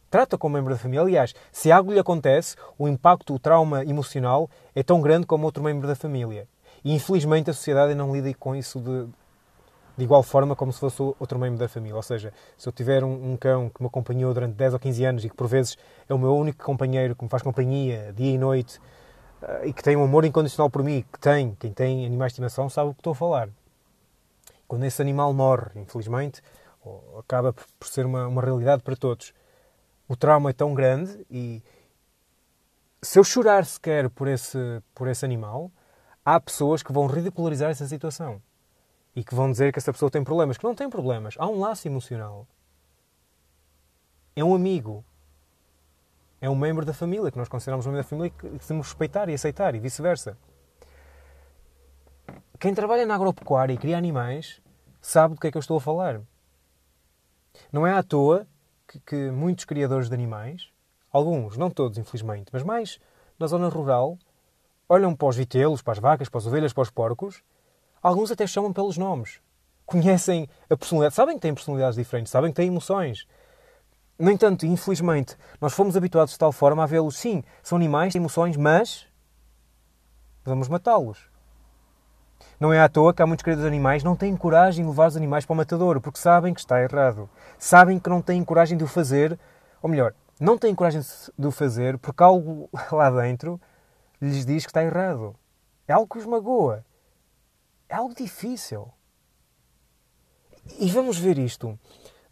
Trata 0.09 0.39
como 0.39 0.55
membro 0.55 0.73
da 0.73 0.79
família. 0.79 1.03
Aliás, 1.03 1.35
se 1.51 1.73
algo 1.73 1.93
lhe 1.93 1.99
acontece, 1.99 2.55
o 2.79 2.87
impacto, 2.87 3.35
o 3.35 3.39
trauma 3.39 3.85
emocional 3.85 4.49
é 4.75 4.83
tão 4.83 5.01
grande 5.01 5.27
como 5.27 5.45
outro 5.45 5.63
membro 5.63 5.89
da 5.89 5.97
família. 5.97 6.47
E 6.85 6.95
infelizmente 6.95 7.51
a 7.51 7.53
sociedade 7.53 7.95
não 7.95 8.15
lida 8.15 8.33
com 8.35 8.55
isso 8.55 8.81
de, 8.81 9.07
de 9.97 10.05
igual 10.05 10.23
forma 10.23 10.55
como 10.55 10.73
se 10.73 10.79
fosse 10.79 11.03
outro 11.03 11.39
membro 11.39 11.59
da 11.59 11.69
família. 11.69 11.97
Ou 11.97 12.03
seja, 12.03 12.33
se 12.57 12.69
eu 12.69 12.73
tiver 12.73 13.03
um, 13.03 13.33
um, 13.33 13.37
cão 13.37 13.69
que 13.69 13.83
me 13.83 13.89
acompanhou 13.89 14.33
durante 14.33 14.55
10 14.55 14.75
ou 14.75 14.79
15 14.79 15.05
anos 15.05 15.25
e 15.25 15.29
que 15.29 15.35
por 15.35 15.49
vezes 15.49 15.77
é 16.09 16.15
o 16.15 16.19
meu 16.19 16.37
único 16.37 16.65
companheiro 16.65 17.17
que 17.17 17.25
me 17.25 17.29
faz 17.29 17.43
companhia 17.43 18.13
dia 18.17 18.33
e 18.33 18.39
noite 18.39 18.79
e 19.65 19.73
que 19.73 19.83
tem 19.83 19.97
um 19.97 20.05
amor 20.05 20.25
incondicional 20.25 20.71
por 20.71 20.83
mim, 20.83 21.05
que 21.13 21.19
tem, 21.19 21.55
quem 21.61 21.73
tem 21.73 22.07
animais 22.07 22.31
de 22.31 22.35
estimação 22.35 22.69
sabe 22.69 22.91
o 22.91 22.95
que 22.95 23.01
estou 23.01 23.13
a 23.13 23.17
falar. 23.17 23.49
Quando 24.67 24.85
esse 24.85 25.01
animal 25.01 25.33
morre, 25.33 25.81
infelizmente, 25.81 26.43
acaba 27.19 27.53
por 27.53 27.89
ser 27.89 28.07
uma, 28.07 28.27
uma 28.27 28.43
realidade 28.43 28.83
para 28.83 28.97
todos, 28.97 29.33
o 30.09 30.17
trauma 30.17 30.51
é 30.51 30.53
tão 30.53 30.75
grande 30.75 31.25
e 31.31 31.63
se 33.03 33.19
eu 33.19 33.25
chorar 33.25 33.65
sequer 33.65 34.11
por 34.11 34.27
esse, 34.27 34.59
por 34.95 35.09
esse 35.09 35.25
animal, 35.25 35.71
há 36.25 36.41
pessoas 36.41 36.83
que 36.83 36.93
vão 36.93 37.07
ridicularizar 37.07 37.71
essa 37.71 37.87
situação 37.87 38.43
e 39.15 39.23
que 39.23 39.35
vão 39.35 39.51
dizer 39.51 39.73
que 39.73 39.79
essa 39.79 39.93
pessoa 39.93 40.11
tem 40.11 40.25
problemas, 40.25 40.59
que 40.59 40.65
não 40.65 40.75
tem 40.75 40.91
problemas. 40.91 41.35
Há 41.39 41.47
um 41.47 41.61
laço 41.61 41.87
emocional. 41.87 42.47
É 44.35 44.45
um 44.45 44.55
amigo. 44.55 45.05
É 46.41 46.51
um 46.51 46.55
membro 46.55 46.85
da 46.85 46.93
família, 46.93 47.31
que 47.31 47.39
nós 47.39 47.49
consideramos 47.49 47.87
um 47.87 47.91
membro 47.91 48.05
da 48.05 48.09
família 48.09 48.31
que 48.31 48.49
devemos 48.49 48.89
respeitar 48.89 49.29
e 49.29 49.35
aceitar, 49.35 49.75
e 49.75 49.79
vice-versa. 49.79 50.37
Quem 52.59 52.75
trabalha 52.75 53.07
na 53.07 53.15
agropecuária 53.15 53.73
e 53.73 53.79
cria 53.79 53.97
animais 53.97 54.61
sabe 55.01 55.35
do 55.35 55.41
que 55.41 55.47
é 55.47 55.51
que 55.51 55.57
eu 55.57 55.61
estou 55.61 55.77
a 55.77 55.81
falar. 55.81 56.21
Não 57.73 57.87
é 57.87 57.93
à 57.93 58.03
toa 58.03 58.47
que, 58.87 59.01
que 59.01 59.31
muitos 59.31 59.65
criadores 59.65 60.09
de 60.09 60.15
animais, 60.15 60.71
alguns, 61.11 61.57
não 61.57 61.71
todos, 61.71 61.99
infelizmente, 61.99 62.51
mas 62.53 62.63
mais 62.63 63.01
na 63.39 63.47
zona 63.47 63.69
rural, 63.69 64.19
olham 64.89 65.15
para 65.15 65.29
os 65.29 65.37
vitelos, 65.37 65.83
para 65.83 65.93
as 65.93 65.99
vacas, 65.99 66.29
para 66.29 66.39
as 66.39 66.47
ovelhas, 66.47 66.73
para 66.73 66.83
os 66.83 66.91
porcos 66.91 67.43
Alguns 68.07 68.31
até 68.31 68.47
chamam 68.47 68.73
pelos 68.73 68.97
nomes. 68.97 69.41
Conhecem 69.85 70.49
a 70.71 70.77
personalidade, 70.77 71.17
sabem 71.17 71.35
que 71.35 71.41
têm 71.41 71.53
personalidades 71.53 71.97
diferentes, 71.97 72.31
sabem 72.31 72.53
que 72.53 72.57
têm 72.57 72.69
emoções. 72.69 73.27
No 74.19 74.31
entanto, 74.31 74.65
infelizmente, 74.65 75.37
nós 75.61 75.73
fomos 75.73 75.97
habituados 75.97 76.33
de 76.33 76.39
tal 76.39 76.53
forma 76.53 76.83
a 76.83 76.87
vê-los, 76.87 77.17
sim, 77.17 77.43
são 77.63 77.77
animais, 77.77 78.13
têm 78.13 78.21
emoções, 78.21 78.57
mas 78.57 79.07
vamos 80.45 80.69
matá-los. 80.69 81.31
Não 82.59 82.73
é 82.73 82.81
à 82.81 82.89
toa 82.89 83.13
que 83.13 83.23
há 83.23 83.27
muitos 83.27 83.45
de 83.45 83.67
animais 83.67 84.03
não 84.03 84.17
têm 84.17 84.35
coragem 84.35 84.85
de 84.85 84.91
levar 84.91 85.09
os 85.09 85.17
animais 85.17 85.45
para 85.45 85.53
o 85.53 85.57
matador, 85.57 86.01
porque 86.01 86.19
sabem 86.19 86.55
que 86.55 86.61
está 86.61 86.83
errado. 86.83 87.29
Sabem 87.59 87.99
que 87.99 88.09
não 88.09 88.23
têm 88.23 88.43
coragem 88.43 88.79
de 88.79 88.85
o 88.85 88.87
fazer, 88.87 89.39
ou 89.83 89.91
melhor, 89.91 90.15
não 90.41 90.57
têm 90.57 90.75
coragem 90.75 91.03
de 91.39 91.47
o 91.47 91.51
fazer 91.51 91.99
porque 91.99 92.23
algo 92.23 92.71
lá 92.91 93.11
dentro 93.11 93.61
lhes 94.21 94.47
diz 94.47 94.65
que 94.65 94.71
está 94.71 94.83
errado. 94.83 95.35
É 95.87 95.93
algo 95.93 96.09
que 96.09 96.19
os 96.19 96.27
magoa 96.27 96.85
é 97.89 97.95
algo 97.95 98.15
difícil. 98.15 98.93
E 100.79 100.91
vamos 100.91 101.19
ver 101.19 101.39
isto. 101.39 101.79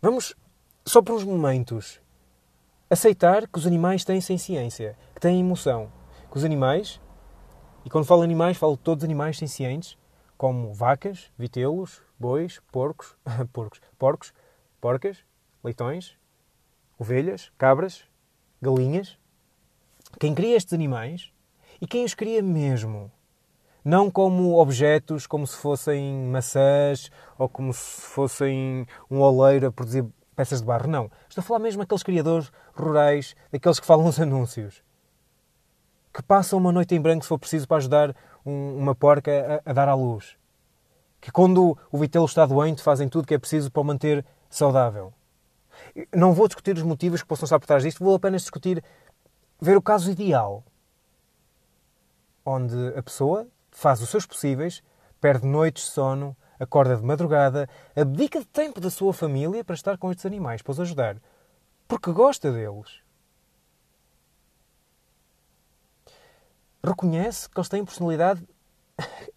Vamos, 0.03 0.35
só 0.87 1.01
por 1.01 1.15
uns 1.15 1.25
momentos, 1.25 2.01
aceitar 2.91 3.49
que 3.49 3.59
os 3.59 3.67
animais 3.67 4.05
têm 4.05 4.21
ciência, 4.21 4.99
que 5.15 5.21
têm 5.21 5.41
emoção. 5.41 5.91
Que 6.31 6.37
os 6.37 6.45
animais, 6.45 7.01
e 7.85 7.91
quando 7.91 8.05
falo 8.05 8.23
animais, 8.23 8.57
falo 8.57 8.77
de 8.77 8.83
todos 8.83 9.03
os 9.03 9.05
animais 9.05 9.39
sencientes, 9.39 9.97
como 10.37 10.75
vacas, 10.75 11.31
vitelos, 11.39 12.03
bois, 12.19 12.61
porcos, 12.71 13.17
porcos, 13.53 13.81
porcos, 13.99 14.35
porcas, 14.81 15.25
leitões, 15.63 16.19
ovelhas, 16.99 17.51
cabras, 17.57 18.05
galinhas. 18.61 19.19
Quem 20.21 20.35
cria 20.35 20.57
estes 20.57 20.75
animais 20.75 21.33
e 21.81 21.87
quem 21.87 22.05
os 22.05 22.15
cria 22.15 22.43
mesmo 22.43 23.11
não 23.85 24.11
como 24.11 24.59
objetos, 24.59 25.27
como 25.27 25.47
se 25.47 25.57
fossem 25.59 26.27
maçãs 26.31 27.11
ou 27.37 27.49
como 27.49 27.73
se 27.73 28.01
fossem 28.01 28.87
um 29.11 29.21
oleiro 29.21 29.67
a 29.67 29.73
produzir 29.73 30.07
peças 30.35 30.61
de 30.61 30.67
barro. 30.67 30.89
Não. 30.89 31.11
Estou 31.29 31.43
a 31.43 31.45
falar 31.45 31.61
mesmo 31.61 31.83
daqueles 31.83 32.03
criadores 32.03 32.53
rurais, 32.75 33.35
daqueles 33.53 33.81
que 33.81 33.87
falam 33.87 34.07
os 34.07 34.19
anúncios. 34.21 34.83
Que 36.13 36.23
passam 36.23 36.59
uma 36.59 36.73
noite 36.73 36.95
em 36.95 37.01
branco 37.01 37.25
se 37.25 37.29
for 37.29 37.39
preciso 37.39 37.67
para 37.67 37.79
ajudar 37.79 38.17
um, 38.45 38.77
uma 38.77 38.95
porca 38.95 39.63
a, 39.65 39.71
a, 39.71 39.73
dar 39.73 39.89
à 39.89 39.95
luz. 39.95 40.37
Que 41.21 41.33
quando 41.33 41.77
o 41.91 41.99
vitelo 41.99 42.27
está 42.27 42.45
doente 42.47 42.83
fazem 42.83 43.09
tudo 43.09 43.27
que 43.27 43.35
é 43.35 43.39
preciso 43.39 43.71
para 43.71 43.81
o 43.81 43.85
manter 43.85 44.25
saudável. 44.49 45.13
Não 46.15 46.33
vou 46.33 46.47
discutir 46.47 46.77
os 46.77 46.83
motivos 46.83 47.23
que 47.23 47.29
possam 47.29 47.47
estar 47.47 47.59
por 47.59 47.67
trás 47.67 47.83
disto, 47.83 48.05
vou 48.05 48.15
apenas 48.15 48.43
discutir, 48.43 48.83
ver 49.61 49.77
o 49.77 49.83
caso 49.83 50.11
ideal. 50.11 50.63
Onde 52.45 52.77
a 52.97 53.03
pessoa 53.03 53.49
faz 53.71 54.01
os 54.01 54.09
seus 54.09 54.27
possíveis, 54.27 54.83
perde 55.21 55.47
noites 55.47 55.85
de 55.85 55.91
sono, 55.91 56.37
acorda 56.65 56.97
de 56.97 57.03
madrugada, 57.03 57.69
abdica 57.95 58.41
de 58.41 58.47
tempo 58.47 58.81
da 58.81 58.91
sua 58.91 59.13
família 59.13 59.65
para 59.65 59.75
estar 59.75 59.97
com 59.97 60.11
estes 60.11 60.27
animais, 60.27 60.63
para 60.63 60.73
os 60.73 60.81
ajudar, 60.81 61.17
porque 61.87 62.11
gosta 62.13 62.51
deles. 62.53 63.03
Reconhece 66.83 67.49
que 67.49 67.59
eles 67.59 67.69
têm 67.69 67.85
personalidade 67.85 68.47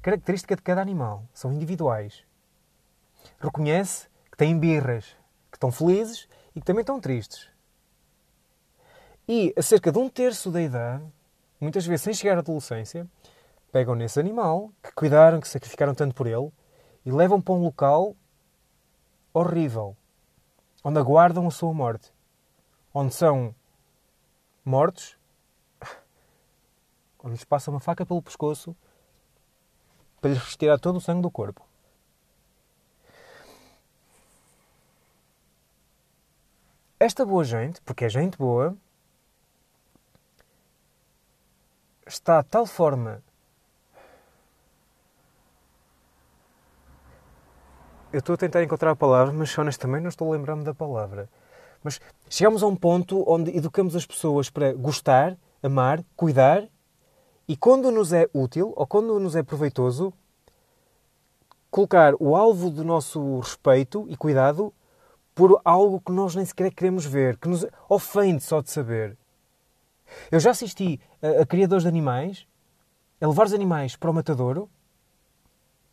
característica 0.00 0.56
de 0.56 0.62
cada 0.62 0.80
animal, 0.80 1.24
são 1.34 1.52
individuais. 1.52 2.24
Reconhece 3.38 4.08
que 4.30 4.36
têm 4.38 4.58
birras, 4.58 5.16
que 5.50 5.56
estão 5.56 5.70
felizes 5.70 6.28
e 6.54 6.60
que 6.60 6.66
também 6.66 6.80
estão 6.80 7.00
tristes. 7.00 7.48
E, 9.28 9.52
a 9.56 9.62
cerca 9.62 9.92
de 9.92 9.98
um 9.98 10.08
terço 10.08 10.50
da 10.50 10.60
idade, 10.60 11.04
muitas 11.60 11.86
vezes 11.86 12.02
sem 12.02 12.14
chegar 12.14 12.36
à 12.36 12.40
adolescência, 12.40 13.06
pegam 13.72 13.94
nesse 13.94 14.20
animal, 14.20 14.70
que 14.82 14.92
cuidaram, 14.92 15.40
que 15.40 15.48
sacrificaram 15.48 15.94
tanto 15.94 16.14
por 16.14 16.26
ele, 16.26 16.52
e 17.04 17.10
levam 17.10 17.40
para 17.40 17.54
um 17.54 17.62
local 17.62 18.14
horrível, 19.32 19.96
onde 20.84 20.98
aguardam 20.98 21.46
a 21.46 21.50
sua 21.50 21.72
morte, 21.72 22.12
onde 22.92 23.14
são 23.14 23.54
mortos, 24.62 25.16
quando 27.16 27.32
lhes 27.32 27.44
passa 27.44 27.70
uma 27.70 27.80
faca 27.80 28.04
pelo 28.04 28.20
pescoço 28.20 28.76
para 30.20 30.30
lhes 30.30 30.38
retirar 30.38 30.78
todo 30.78 30.96
o 30.96 31.00
sangue 31.00 31.22
do 31.22 31.30
corpo. 31.30 31.66
Esta 37.00 37.24
boa 37.24 37.42
gente, 37.42 37.80
porque 37.80 38.04
é 38.04 38.08
gente 38.08 38.38
boa, 38.38 38.76
está 42.06 42.42
de 42.42 42.48
tal 42.48 42.64
forma. 42.64 43.20
Eu 48.12 48.18
estou 48.18 48.34
a 48.34 48.36
tentar 48.36 48.62
encontrar 48.62 48.90
a 48.90 48.96
palavra, 48.96 49.32
mas 49.32 49.56
honestamente 49.56 50.02
não 50.02 50.10
estou 50.10 50.28
a 50.28 50.36
lembrar-me 50.36 50.62
da 50.62 50.74
palavra. 50.74 51.30
Mas 51.82 51.98
chegamos 52.28 52.62
a 52.62 52.66
um 52.66 52.76
ponto 52.76 53.24
onde 53.26 53.56
educamos 53.56 53.96
as 53.96 54.04
pessoas 54.04 54.50
para 54.50 54.74
gostar, 54.74 55.34
amar, 55.62 56.04
cuidar 56.14 56.68
e 57.48 57.56
quando 57.56 57.90
nos 57.90 58.12
é 58.12 58.28
útil 58.34 58.74
ou 58.76 58.86
quando 58.86 59.18
nos 59.18 59.34
é 59.34 59.42
proveitoso, 59.42 60.12
colocar 61.70 62.14
o 62.20 62.36
alvo 62.36 62.68
do 62.68 62.84
nosso 62.84 63.38
respeito 63.38 64.04
e 64.10 64.16
cuidado 64.16 64.74
por 65.34 65.58
algo 65.64 65.98
que 65.98 66.12
nós 66.12 66.34
nem 66.34 66.44
sequer 66.44 66.70
queremos 66.70 67.06
ver, 67.06 67.38
que 67.38 67.48
nos 67.48 67.66
ofende 67.88 68.42
só 68.42 68.60
de 68.60 68.70
saber. 68.70 69.16
Eu 70.30 70.38
já 70.38 70.50
assisti 70.50 71.00
a, 71.22 71.42
a 71.42 71.46
criadores 71.46 71.84
de 71.84 71.88
animais 71.88 72.46
a 73.22 73.26
levar 73.26 73.46
os 73.46 73.54
animais 73.54 73.96
para 73.96 74.10
o 74.10 74.14
matadouro 74.14 74.68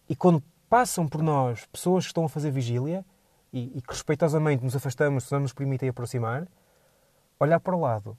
e 0.10 0.18
quando 0.18 0.44
passam 0.70 1.08
por 1.08 1.24
nós 1.24 1.66
pessoas 1.66 2.06
que 2.06 2.12
estão 2.12 2.26
a 2.26 2.30
fazer 2.30 2.52
vigília 2.52 3.04
e, 3.52 3.78
e 3.78 3.82
que 3.82 3.92
respeitosamente 3.92 4.64
nos 4.64 4.76
afastamos 4.76 5.30
não 5.32 5.40
nos 5.40 5.54
permitem 5.54 5.90
aproximar, 5.90 6.48
olhar 7.40 7.60
para 7.60 7.76
o 7.76 7.80
lado. 7.82 8.18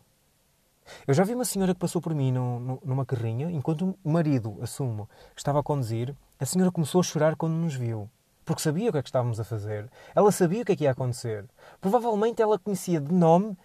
Eu 1.07 1.15
já 1.15 1.23
vi 1.23 1.35
uma 1.35 1.45
senhora 1.45 1.73
que 1.73 1.81
passou 1.81 2.01
por 2.03 2.15
mim 2.15 2.33
no, 2.33 2.59
no, 2.59 2.83
numa 2.85 3.07
carrinha, 3.07 3.51
enquanto 3.51 3.97
o 4.03 4.11
marido, 4.11 4.59
assumo, 4.61 5.09
estava 5.37 5.61
a 5.61 5.63
conduzir, 5.63 6.15
a 6.39 6.45
senhora 6.45 6.73
começou 6.73 7.01
a 7.01 7.05
chorar 7.05 7.37
quando 7.37 7.53
nos 7.53 7.75
viu. 7.75 8.11
Porque 8.45 8.63
sabia 8.63 8.89
o 8.89 8.93
que 8.93 8.99
é 8.99 9.03
que 9.03 9.09
estávamos 9.09 9.39
a 9.39 9.45
fazer. 9.45 9.89
Ela 10.15 10.33
sabia 10.33 10.63
o 10.63 10.65
que 10.65 10.73
é 10.73 10.77
que 10.77 10.85
ia 10.85 10.91
acontecer. 10.91 11.49
Provavelmente 11.81 12.43
ela 12.43 12.59
conhecia 12.59 13.01
de 13.01 13.13
nome 13.13 13.57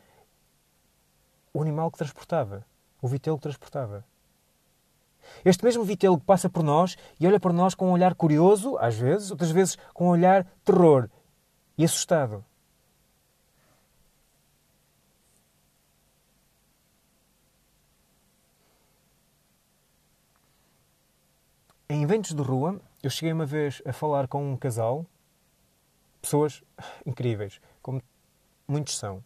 o 1.52 1.62
animal 1.62 1.90
que 1.90 1.98
transportava, 1.98 2.64
o 3.02 3.08
vitelo 3.08 3.38
que 3.38 3.44
transportava. 3.44 4.06
Este 5.44 5.64
mesmo 5.64 5.84
vitelo 5.84 6.20
que 6.20 6.26
passa 6.26 6.50
por 6.50 6.64
nós 6.64 6.98
e 7.20 7.28
olha 7.28 7.40
para 7.40 7.54
nós 7.54 7.76
com 7.76 7.88
um 7.88 7.92
olhar 7.92 8.16
curioso, 8.16 8.78
às 8.78 8.96
vezes, 8.96 9.32
outras 9.32 9.52
vezes 9.52 9.78
com 9.94 10.06
um 10.08 10.10
olhar 10.10 10.46
terror 10.64 11.10
e 11.78 11.84
assustado. 11.86 12.44
Em 21.88 22.02
eventos 22.02 22.34
de 22.34 22.42
rua, 22.42 22.82
eu 23.04 23.10
cheguei 23.10 23.32
uma 23.32 23.46
vez 23.46 23.82
a 23.86 23.94
falar 23.94 24.28
com 24.28 24.52
um 24.52 24.58
casal, 24.58 25.06
pessoas 26.20 26.64
incríveis, 27.06 27.62
como 27.82 28.02
muitos 28.68 28.98
são. 28.98 29.24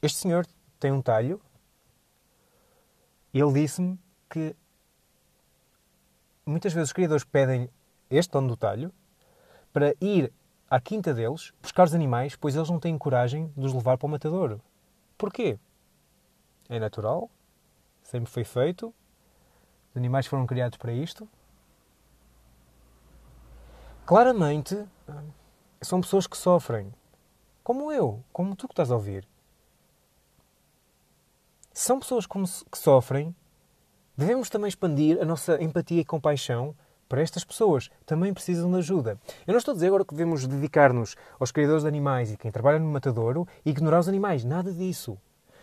Este 0.00 0.18
senhor 0.18 0.46
tem 0.78 0.92
um 0.92 1.02
talho 1.02 1.40
ele 3.38 3.52
disse-me 3.52 3.98
que 4.28 4.56
muitas 6.44 6.72
vezes 6.72 6.88
os 6.88 6.92
criadores 6.92 7.24
pedem 7.24 7.70
este 8.10 8.32
dono 8.32 8.48
do 8.48 8.56
talho 8.56 8.92
para 9.72 9.94
ir 10.00 10.32
à 10.68 10.80
quinta 10.80 11.14
deles 11.14 11.52
buscar 11.62 11.84
os 11.84 11.94
animais, 11.94 12.34
pois 12.34 12.56
eles 12.56 12.68
não 12.68 12.80
têm 12.80 12.98
coragem 12.98 13.52
de 13.56 13.64
os 13.64 13.72
levar 13.72 13.96
para 13.96 14.06
o 14.06 14.10
matadouro. 14.10 14.60
Porquê? 15.16 15.58
É 16.68 16.78
natural, 16.78 17.30
sempre 18.02 18.30
foi 18.30 18.44
feito, 18.44 18.94
os 19.90 19.96
animais 19.96 20.26
foram 20.26 20.46
criados 20.46 20.78
para 20.78 20.92
isto. 20.92 21.28
Claramente, 24.06 24.84
são 25.80 26.00
pessoas 26.00 26.26
que 26.26 26.36
sofrem, 26.36 26.92
como 27.62 27.92
eu, 27.92 28.24
como 28.32 28.56
tu 28.56 28.66
que 28.66 28.72
estás 28.72 28.90
a 28.90 28.94
ouvir. 28.94 29.28
São 31.72 32.00
pessoas 32.00 32.26
que 32.26 32.78
sofrem, 32.78 33.34
devemos 34.16 34.50
também 34.50 34.68
expandir 34.68 35.20
a 35.20 35.24
nossa 35.24 35.62
empatia 35.62 36.00
e 36.00 36.04
compaixão 36.04 36.74
para 37.08 37.22
estas 37.22 37.44
pessoas. 37.44 37.90
Também 38.04 38.34
precisam 38.34 38.70
de 38.70 38.78
ajuda. 38.78 39.18
Eu 39.46 39.52
não 39.52 39.58
estou 39.58 39.72
a 39.72 39.74
dizer 39.74 39.86
agora 39.86 40.04
que 40.04 40.14
devemos 40.14 40.46
dedicar-nos 40.46 41.16
aos 41.38 41.52
criadores 41.52 41.82
de 41.82 41.88
animais 41.88 42.32
e 42.32 42.36
quem 42.36 42.50
trabalha 42.50 42.78
no 42.78 42.90
matadouro 42.90 43.46
e 43.64 43.70
ignorar 43.70 44.00
os 44.00 44.08
animais. 44.08 44.44
Nada 44.44 44.72
disso. 44.72 45.16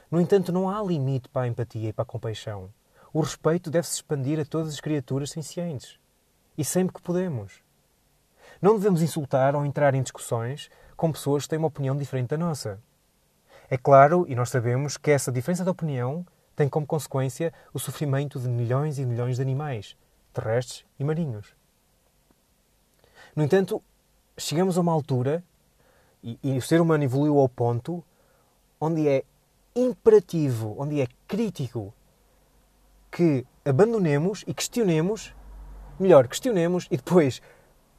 No 0.10 0.22
entanto, 0.22 0.52
não 0.52 0.70
há 0.70 0.82
limite 0.82 1.28
para 1.28 1.44
a 1.44 1.48
empatia 1.48 1.90
e 1.90 1.94
para 1.94 2.04
a 2.04 2.06
compaixão. 2.06 2.70
O 3.14 3.20
respeito 3.20 3.70
deve-se 3.70 3.96
expandir 3.96 4.40
a 4.40 4.46
todas 4.46 4.74
as 4.74 4.80
criaturas 4.80 5.32
sencientes. 5.32 6.00
E 6.58 6.64
sempre 6.64 6.94
que 6.94 7.02
podemos. 7.02 7.62
Não 8.62 8.78
devemos 8.78 9.02
insultar 9.02 9.56
ou 9.56 9.66
entrar 9.66 9.94
em 9.94 10.02
discussões 10.02 10.70
com 10.96 11.12
pessoas 11.12 11.44
que 11.44 11.50
têm 11.50 11.60
uma 11.60 11.68
opinião 11.68 11.96
diferente 11.96 12.30
da 12.30 12.38
nossa. 12.38 12.80
É 13.70 13.78
claro, 13.78 14.26
e 14.30 14.36
nós 14.36 14.50
sabemos, 14.50 14.96
que 14.96 15.12
essa 15.12 15.32
diferença 15.32 15.64
de 15.64 15.70
opinião 15.70 16.26
tem 16.56 16.70
como 16.70 16.88
consequência 16.88 17.54
o 17.74 17.80
sofrimento 17.80 18.40
de 18.40 18.48
milhões 18.48 18.98
e 18.98 19.06
milhões 19.06 19.36
de 19.36 19.42
animais, 19.42 19.96
terrestres 20.34 20.86
e 20.98 21.04
marinhos. 21.04 21.56
No 23.36 23.44
entanto, 23.44 23.84
chegamos 24.38 24.78
a 24.78 24.82
uma 24.82 24.92
altura, 24.92 25.44
e, 26.24 26.40
e 26.42 26.58
o 26.58 26.62
ser 26.62 26.82
humano 26.82 27.04
evoluiu 27.04 27.38
ao 27.38 27.50
ponto, 27.50 28.04
onde 28.80 29.08
é 29.08 29.24
imperativo, 29.76 30.76
onde 30.78 31.02
é 31.02 31.08
crítico 31.28 31.94
que 33.12 33.46
abandonemos 33.66 34.44
e 34.48 34.54
questionemos, 34.54 35.36
melhor, 36.00 36.28
questionemos 36.28 36.88
e 36.90 36.98
depois 36.98 37.40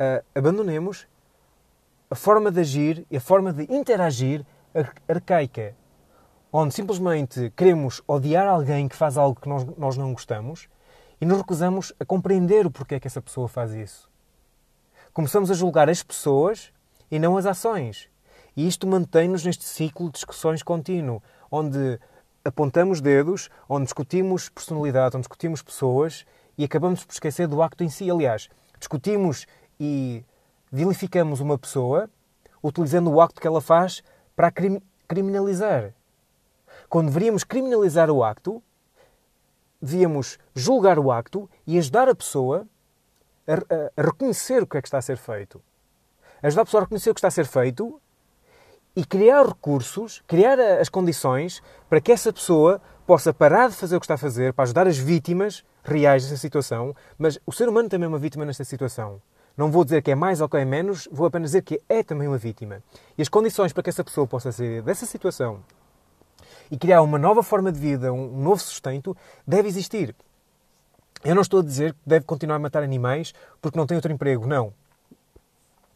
uh, 0.01 0.25
abandonemos 0.35 1.07
a 2.11 2.15
forma 2.15 2.51
de 2.51 2.61
agir 2.61 3.07
e 3.11 3.17
a 3.17 3.21
forma 3.21 3.53
de 3.53 3.65
interagir 3.73 4.45
arcaica, 5.09 5.75
onde 6.53 6.75
simplesmente 6.75 7.53
queremos 7.57 8.03
odiar 8.07 8.47
alguém 8.47 8.89
que 8.89 8.97
faz 8.97 9.17
algo 9.17 9.41
que 9.41 9.49
nós, 9.49 9.65
nós 9.77 9.97
não 9.97 10.13
gostamos 10.13 10.69
e 11.21 11.27
nos 11.27 11.39
recusamos 11.39 11.93
a 11.99 12.05
compreender 12.05 12.67
o 12.67 12.71
porquê 12.71 13.01
que 13.01 13.07
essa 13.07 13.21
pessoa 13.21 13.49
faz 13.49 13.73
isso. 13.73 14.09
Começamos 15.13 15.51
a 15.51 15.55
julgar 15.55 15.89
as 15.89 16.03
pessoas 16.03 16.73
e 17.11 17.19
não 17.19 17.37
as 17.37 17.47
ações. 17.47 18.09
E 18.57 18.67
isto 18.67 18.87
mantém-nos 18.87 19.45
neste 19.45 19.65
ciclo 19.65 20.07
de 20.07 20.15
discussões 20.15 20.63
contínuo, 20.63 21.23
onde 21.51 21.99
apontamos 22.45 23.01
dedos, 23.01 23.51
onde 23.69 23.85
discutimos 23.85 24.49
personalidade, 24.49 25.17
onde 25.17 25.23
discutimos 25.23 25.63
pessoas 25.63 26.25
e 26.57 26.65
acabamos 26.65 27.05
por 27.05 27.13
esquecer 27.13 27.47
do 27.47 27.63
acto 27.63 27.85
em 27.85 27.89
si. 27.89 28.11
Aliás, 28.11 28.49
discutimos 28.79 29.47
e 29.79 30.25
vilificamos 30.71 31.41
uma 31.41 31.59
pessoa 31.59 32.11
utilizando 32.63 33.11
o 33.11 33.21
acto 33.21 33.41
que 33.41 33.47
ela 33.47 33.61
faz 33.61 34.03
para 34.39 34.53
crim 34.53 34.81
criminalizar. 35.09 35.93
Quando 36.89 37.09
deveríamos 37.09 37.43
criminalizar 37.43 38.09
o 38.09 38.23
acto, 38.23 38.63
devíamos 39.83 40.39
julgar 40.55 40.97
o 40.97 41.11
acto 41.11 41.51
e 41.67 41.77
ajudar 41.77 42.09
a 42.09 42.15
pessoa 42.15 42.65
a, 43.49 43.55
a, 43.55 43.91
a 43.97 44.03
reconhecer 44.03 44.63
o 44.63 44.67
que 44.67 44.77
é 44.77 44.81
que 44.81 44.87
está 44.87 44.99
a 44.99 45.03
ser 45.03 45.17
feito. 45.17 45.61
Ajudar 46.41 46.63
a 46.63 46.65
pessoa 46.67 46.83
a 46.83 46.85
reconhecer 46.85 47.11
o 47.11 47.15
que 47.15 47.19
está 47.19 47.27
a 47.27 47.33
ser 47.33 47.47
feito 47.47 48.01
e 48.95 49.05
criar 49.05 49.45
recursos, 49.45 50.23
criar 50.25 50.61
as 50.61 50.89
condições 50.89 51.61
para 51.89 52.01
que 52.01 52.13
essa 52.13 52.33
pessoa 52.33 52.81
possa 53.09 53.35
parar 53.35 53.71
de 53.71 53.75
fazer 53.75 53.97
o 53.97 54.01
que 54.01 54.05
está 54.05 54.15
a 54.15 54.19
fazer, 54.19 54.53
para 54.53 54.63
ajudar 54.63 54.87
as 54.87 54.99
vítimas 54.99 55.65
reais 55.83 56.23
dessa 56.23 56.37
situação, 56.37 56.95
mas 57.19 57.41
o 57.45 57.51
ser 57.51 57.69
humano 57.69 57.89
também 57.89 58.05
é 58.05 58.09
uma 58.09 58.21
vítima 58.21 58.45
nesta 58.45 58.63
situação. 58.63 59.21
Não 59.59 59.73
vou 59.73 59.83
dizer 59.83 60.03
que 60.03 60.13
é 60.13 60.15
mais 60.15 60.41
ou 60.41 60.49
que 60.49 60.57
é 60.57 60.65
menos, 60.65 61.09
vou 61.11 61.27
apenas 61.27 61.51
dizer 61.51 61.63
que 61.63 61.83
é 61.89 62.05
também 62.05 62.29
uma 62.29 62.39
vítima. 62.39 62.81
E 63.19 63.23
as 63.23 63.29
condições 63.29 63.73
para 63.73 63.83
que 63.83 63.91
essa 63.91 64.05
pessoa 64.05 64.25
possa 64.25 64.53
sair 64.53 64.83
dessa 64.83 65.05
situação 65.05 65.59
e 66.71 66.79
criar 66.79 67.03
uma 67.03 67.19
nova 67.19 67.43
forma 67.43 67.73
de 67.73 67.81
vida, 67.81 68.13
um 68.13 68.41
novo 68.41 68.61
sustento, 68.61 69.17
deve 69.45 69.67
existir. 69.67 70.15
Eu 71.25 71.35
não 71.35 71.43
estou 71.43 71.59
a 71.59 71.63
dizer 71.65 71.93
que 71.93 71.99
deve 72.07 72.25
continuar 72.25 72.55
a 72.55 72.61
matar 72.61 72.85
animais 72.85 73.35
porque 73.61 73.77
não 73.77 73.85
tem 73.85 73.97
outro 73.97 74.13
emprego, 74.13 74.47
não. 74.47 74.73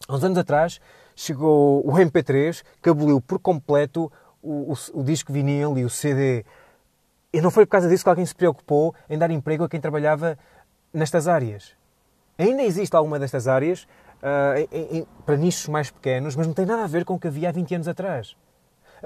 Há 0.09 0.17
uns 0.17 0.25
anos 0.25 0.39
atrás 0.39 0.81
chegou 1.15 1.87
o 1.87 1.93
MP3 1.93 2.65
que 2.83 2.91
aboliu 2.91 3.21
por 3.21 3.39
completo 3.39 4.11
o, 4.43 4.73
o, 4.73 5.01
o 5.01 5.05
disco 5.05 5.33
vinil 5.33 5.79
e 5.79 5.85
o 5.85 5.91
CD. 5.91 6.45
E 7.33 7.41
não 7.41 7.53
foi 7.53 7.65
por 7.65 7.71
causa 7.71 7.89
disso 7.89 8.03
que 8.03 8.11
alguém 8.11 8.27
se 8.27 8.35
preocupou 8.35 8.93
em 9.09 9.17
dar 9.17 9.31
emprego 9.31 9.63
a 9.63 9.69
quem 9.69 9.81
trabalhava 9.81 10.37
nestas 10.93 11.29
áreas. 11.29 11.81
Ainda 12.43 12.63
existe 12.63 12.95
alguma 12.97 13.19
destas 13.19 13.47
áreas 13.47 13.85
uh, 14.23 14.69
em, 14.73 14.99
em, 14.99 15.07
para 15.25 15.37
nichos 15.37 15.69
mais 15.69 15.91
pequenos, 15.91 16.35
mas 16.35 16.47
não 16.47 16.55
tem 16.55 16.67
nada 16.67 16.85
a 16.85 16.87
ver 16.87 17.05
com 17.05 17.15
o 17.15 17.19
que 17.19 17.29
havia 17.29 17.49
há 17.49 17.53
20 17.53 17.75
anos 17.77 17.89
atrás. 17.89 18.37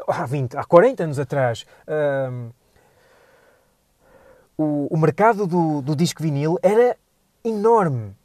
Há 0.09 0.27
20, 0.27 0.57
há 0.57 0.65
40 0.65 1.05
anos 1.05 1.19
atrás. 1.19 1.67
Uh, 1.87 2.53
o, 4.57 4.95
o, 4.95 4.99
mercado 4.99 5.47
do, 5.47 5.83
do 5.83 5.95
disco 5.95 6.23
vinil 6.23 6.59
era 6.63 6.97
enorme 7.45 8.17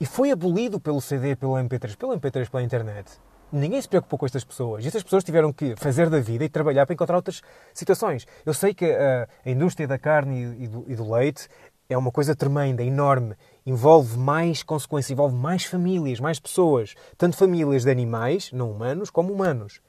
e 0.00 0.06
foi 0.06 0.30
abolido 0.30 0.80
pelo 0.80 1.00
CD, 1.00 1.36
pelo 1.36 1.54
MP3, 1.54 1.96
pelo 1.96 2.12
MP3 2.16 2.48
pela 2.48 2.62
internet. 2.62 3.10
ninguém 3.52 3.80
se 3.82 3.88
preocupou 3.88 4.18
com 4.18 4.26
estas 4.26 4.44
pessoas. 4.44 4.84
E 4.84 4.86
estas 4.86 5.02
pessoas 5.02 5.24
tiveram 5.24 5.52
que 5.52 5.74
fazer 5.76 6.08
da 6.08 6.20
vida 6.20 6.44
e 6.44 6.48
trabalhar 6.48 6.86
para 6.86 6.94
encontrar 6.94 7.16
outras 7.16 7.42
situações. 7.74 8.26
Eu 8.46 8.54
sei 8.54 8.72
que 8.72 8.86
a, 8.86 9.28
a 9.44 9.50
indústria 9.50 9.86
da 9.86 9.98
carne 9.98 10.56
e 10.58 10.68
do, 10.68 10.84
e 10.88 10.94
do, 10.94 11.12
leite 11.12 11.48
é 11.88 11.98
uma 11.98 12.10
coisa 12.10 12.34
tremenda, 12.34 12.82
enorme. 12.82 13.34
Envolve 13.64 14.18
mais 14.18 14.62
consequências, 14.62 15.10
envolve 15.10 15.34
mais 15.34 15.64
famílias, 15.64 16.20
mais 16.20 16.38
pessoas. 16.38 16.94
Tanto 17.16 17.36
famílias 17.36 17.84
de 17.84 17.90
animais, 17.90 18.50
não 18.52 18.70
humanos, 18.70 19.10
como 19.10 19.32
humanos. 19.32 19.80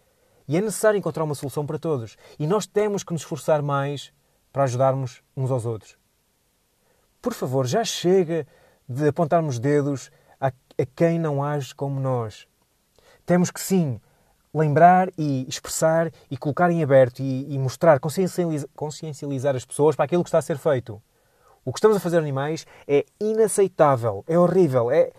E 0.47 0.57
é 0.57 0.61
necessário 0.61 0.97
encontrar 0.97 1.23
uma 1.23 1.35
solução 1.35 1.65
para 1.65 1.79
todos. 1.79 2.17
E 2.37 2.45
nós 2.45 2.65
temos 2.67 3.03
que 3.03 3.13
nos 3.13 3.21
esforçar 3.21 3.61
mais 3.61 4.11
para 4.51 4.63
ajudarmos 4.63 5.21
uns 5.35 5.49
aos 5.49 5.65
outros. 5.65 5.97
Por 7.21 7.33
favor, 7.33 7.65
já 7.65 7.83
chega 7.83 8.45
de 8.87 9.07
apontarmos 9.07 9.59
dedos 9.59 10.11
a, 10.39 10.47
a 10.47 10.85
quem 10.95 11.19
não 11.19 11.43
age 11.43 11.73
como 11.73 11.99
nós. 11.99 12.47
Temos 13.25 13.51
que 13.51 13.61
sim 13.61 14.01
lembrar 14.53 15.09
e 15.17 15.47
expressar 15.47 16.11
e 16.29 16.35
colocar 16.35 16.69
em 16.71 16.83
aberto 16.83 17.19
e, 17.19 17.53
e 17.53 17.57
mostrar, 17.57 17.99
consciencializar, 17.99 18.69
consciencializar 18.75 19.55
as 19.55 19.63
pessoas 19.63 19.95
para 19.95 20.05
aquilo 20.05 20.23
que 20.23 20.27
está 20.27 20.39
a 20.39 20.41
ser 20.41 20.57
feito. 20.57 21.01
O 21.63 21.71
que 21.71 21.77
estamos 21.77 21.97
a 21.97 21.99
fazer 21.99 22.17
animais 22.17 22.65
é 22.87 23.05
inaceitável, 23.19 24.23
é 24.27 24.37
horrível, 24.37 24.89
é, 24.89 25.11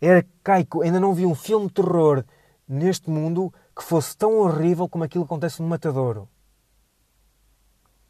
é 0.00 0.16
arcaico. 0.16 0.82
Ainda 0.82 0.98
não 0.98 1.14
vi 1.14 1.24
um 1.24 1.34
filme 1.34 1.68
de 1.68 1.74
terror 1.74 2.24
neste 2.66 3.08
mundo 3.08 3.52
que 3.76 3.82
fosse 3.82 4.16
tão 4.16 4.38
horrível 4.38 4.88
como 4.88 5.04
aquilo 5.04 5.24
que 5.24 5.28
acontece 5.32 5.62
no 5.62 5.68
matadouro. 5.68 6.28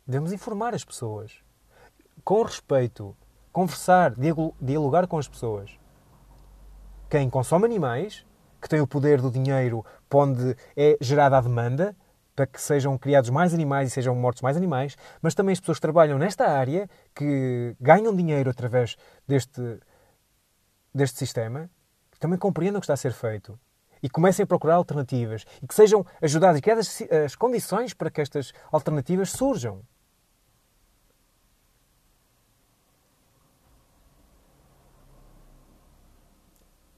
Devemos 0.07 0.33
informar 0.33 0.75
as 0.75 0.85
pessoas. 0.85 1.33
Com 2.25 2.43
respeito. 2.43 3.15
Conversar, 3.53 4.15
dialogar 4.61 5.07
com 5.07 5.19
as 5.19 5.29
pessoas. 5.29 5.79
Quem 7.09 7.31
consome 7.31 7.67
animais, 7.67 8.27
que 8.61 8.69
tem 8.69 8.81
o 8.81 8.87
poder 8.87 9.21
do 9.21 9.31
dinheiro, 9.31 9.85
onde 10.13 10.57
é 10.77 10.97
gerada 11.01 11.37
a 11.37 11.41
demanda, 11.41 11.95
para 12.35 12.47
que 12.47 12.61
sejam 12.61 12.99
criados 12.99 13.31
mais 13.31 13.55
animais 13.55 13.89
e 13.89 13.91
sejam 13.93 14.15
mortos 14.15 14.43
mais 14.43 14.57
animais, 14.57 14.97
mas 15.23 15.35
também 15.35 15.53
as 15.53 15.61
pessoas 15.61 15.79
que 15.79 15.83
trabalham 15.83 16.19
nesta 16.19 16.47
área, 16.49 16.89
que 17.15 17.77
ganham 17.81 18.15
dinheiro 18.15 18.51
através 18.51 18.97
deste, 19.27 19.81
deste 20.93 21.19
sistema, 21.19 21.71
que 22.11 22.19
também 22.19 22.39
compreendam 22.39 22.79
o 22.79 22.81
que 22.81 22.85
está 22.85 22.95
a 22.95 22.97
ser 22.97 23.13
feito 23.13 23.59
e 24.03 24.09
comecem 24.11 24.43
a 24.43 24.47
procurar 24.47 24.75
alternativas 24.75 25.47
e 25.63 25.67
que 25.67 25.75
sejam 25.75 26.05
ajudados 26.21 26.59
e 26.59 26.63
criadas 26.63 27.03
as 27.25 27.35
condições 27.35 27.95
para 27.95 28.11
que 28.11 28.21
estas 28.21 28.53
alternativas 28.71 29.31
surjam. 29.31 29.83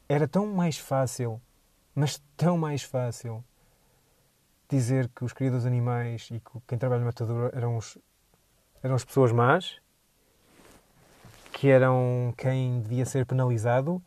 Era 0.09 0.27
tão 0.27 0.47
mais 0.47 0.79
fácil, 0.79 1.41
mas 1.95 2.23
tão 2.37 2.57
mais 2.57 2.83
fácil, 2.83 3.45
dizer 4.69 5.09
que 5.09 5.25
os 5.25 5.33
queridos 5.33 5.65
animais 5.65 6.29
e 6.31 6.41
que 6.41 6.61
quem 6.67 6.79
trabalha 6.79 7.01
no 7.01 7.07
matador 7.07 7.51
eram, 7.55 7.77
os, 7.77 7.99
eram 8.83 8.95
as 8.95 9.05
pessoas 9.05 9.33
más, 9.33 9.81
que 11.53 11.69
eram 11.69 12.35
quem 12.37 12.81
devia 12.81 13.07
ser 13.07 13.25
penalizado 13.25 14.03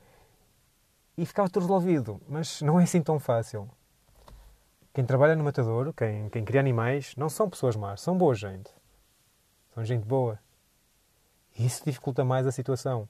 e 1.18 1.26
ficava 1.26 1.50
tudo 1.50 1.64
resolvido. 1.64 2.22
Mas 2.28 2.62
não 2.62 2.80
é 2.80 2.84
assim 2.84 3.02
tão 3.02 3.20
fácil. 3.20 3.70
Quem 4.94 5.06
trabalha 5.06 5.36
no 5.36 5.44
matador, 5.44 5.94
quem, 5.94 6.30
quem 6.30 6.44
cria 6.44 6.60
animais, 6.60 7.16
não 7.16 7.30
são 7.30 7.50
pessoas 7.50 7.76
más, 7.76 8.02
são 8.02 8.18
boa 8.18 8.36
gente. 8.36 8.70
São 9.74 9.86
gente 9.86 10.06
boa. 10.06 10.40
E 11.58 11.66
isso 11.66 11.84
dificulta 11.86 12.24
mais 12.24 12.46
a 12.46 12.52
situação. 12.52 13.08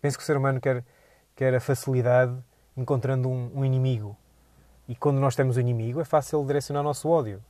Penso 0.00 0.16
que 0.16 0.22
o 0.22 0.26
ser 0.26 0.36
humano 0.36 0.60
quer, 0.60 0.84
quer 1.36 1.54
a 1.54 1.60
facilidade 1.60 2.42
encontrando 2.80 3.28
um, 3.28 3.58
um 3.58 3.64
inimigo. 3.64 4.16
E 4.88 4.96
quando 4.96 5.20
nós 5.20 5.36
temos 5.36 5.56
um 5.56 5.60
inimigo, 5.60 6.00
é 6.00 6.04
fácil 6.04 6.44
direcionar 6.44 6.80
o 6.80 6.84
nosso 6.84 7.08
ódio. 7.08 7.44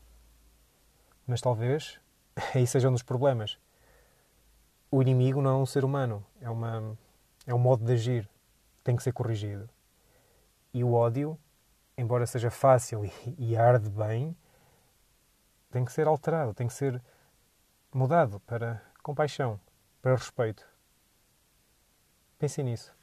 Mas 1.26 1.40
talvez 1.40 2.00
aí 2.54 2.66
seja 2.66 2.88
um 2.88 2.92
dos 2.92 3.02
problemas. 3.02 3.58
O 4.90 5.00
inimigo 5.00 5.40
não 5.40 5.50
é 5.50 5.62
um 5.62 5.66
ser 5.66 5.84
humano, 5.84 6.26
é, 6.40 6.50
uma, 6.50 6.98
é 7.46 7.54
um 7.54 7.58
modo 7.58 7.84
de 7.84 7.92
agir. 7.92 8.28
Tem 8.82 8.96
que 8.96 9.02
ser 9.02 9.12
corrigido. 9.12 9.68
E 10.74 10.82
o 10.82 10.92
ódio, 10.92 11.38
embora 11.96 12.26
seja 12.26 12.50
fácil 12.50 13.04
e, 13.06 13.12
e 13.38 13.56
arde 13.56 13.88
bem, 13.88 14.36
tem 15.70 15.84
que 15.84 15.92
ser 15.92 16.08
alterado, 16.08 16.52
tem 16.52 16.66
que 16.66 16.74
ser 16.74 17.00
mudado 17.94 18.40
para 18.40 18.82
compaixão, 19.02 19.60
para 20.02 20.16
respeito. 20.16 20.66
Pensem 22.36 22.64
nisso. 22.64 22.99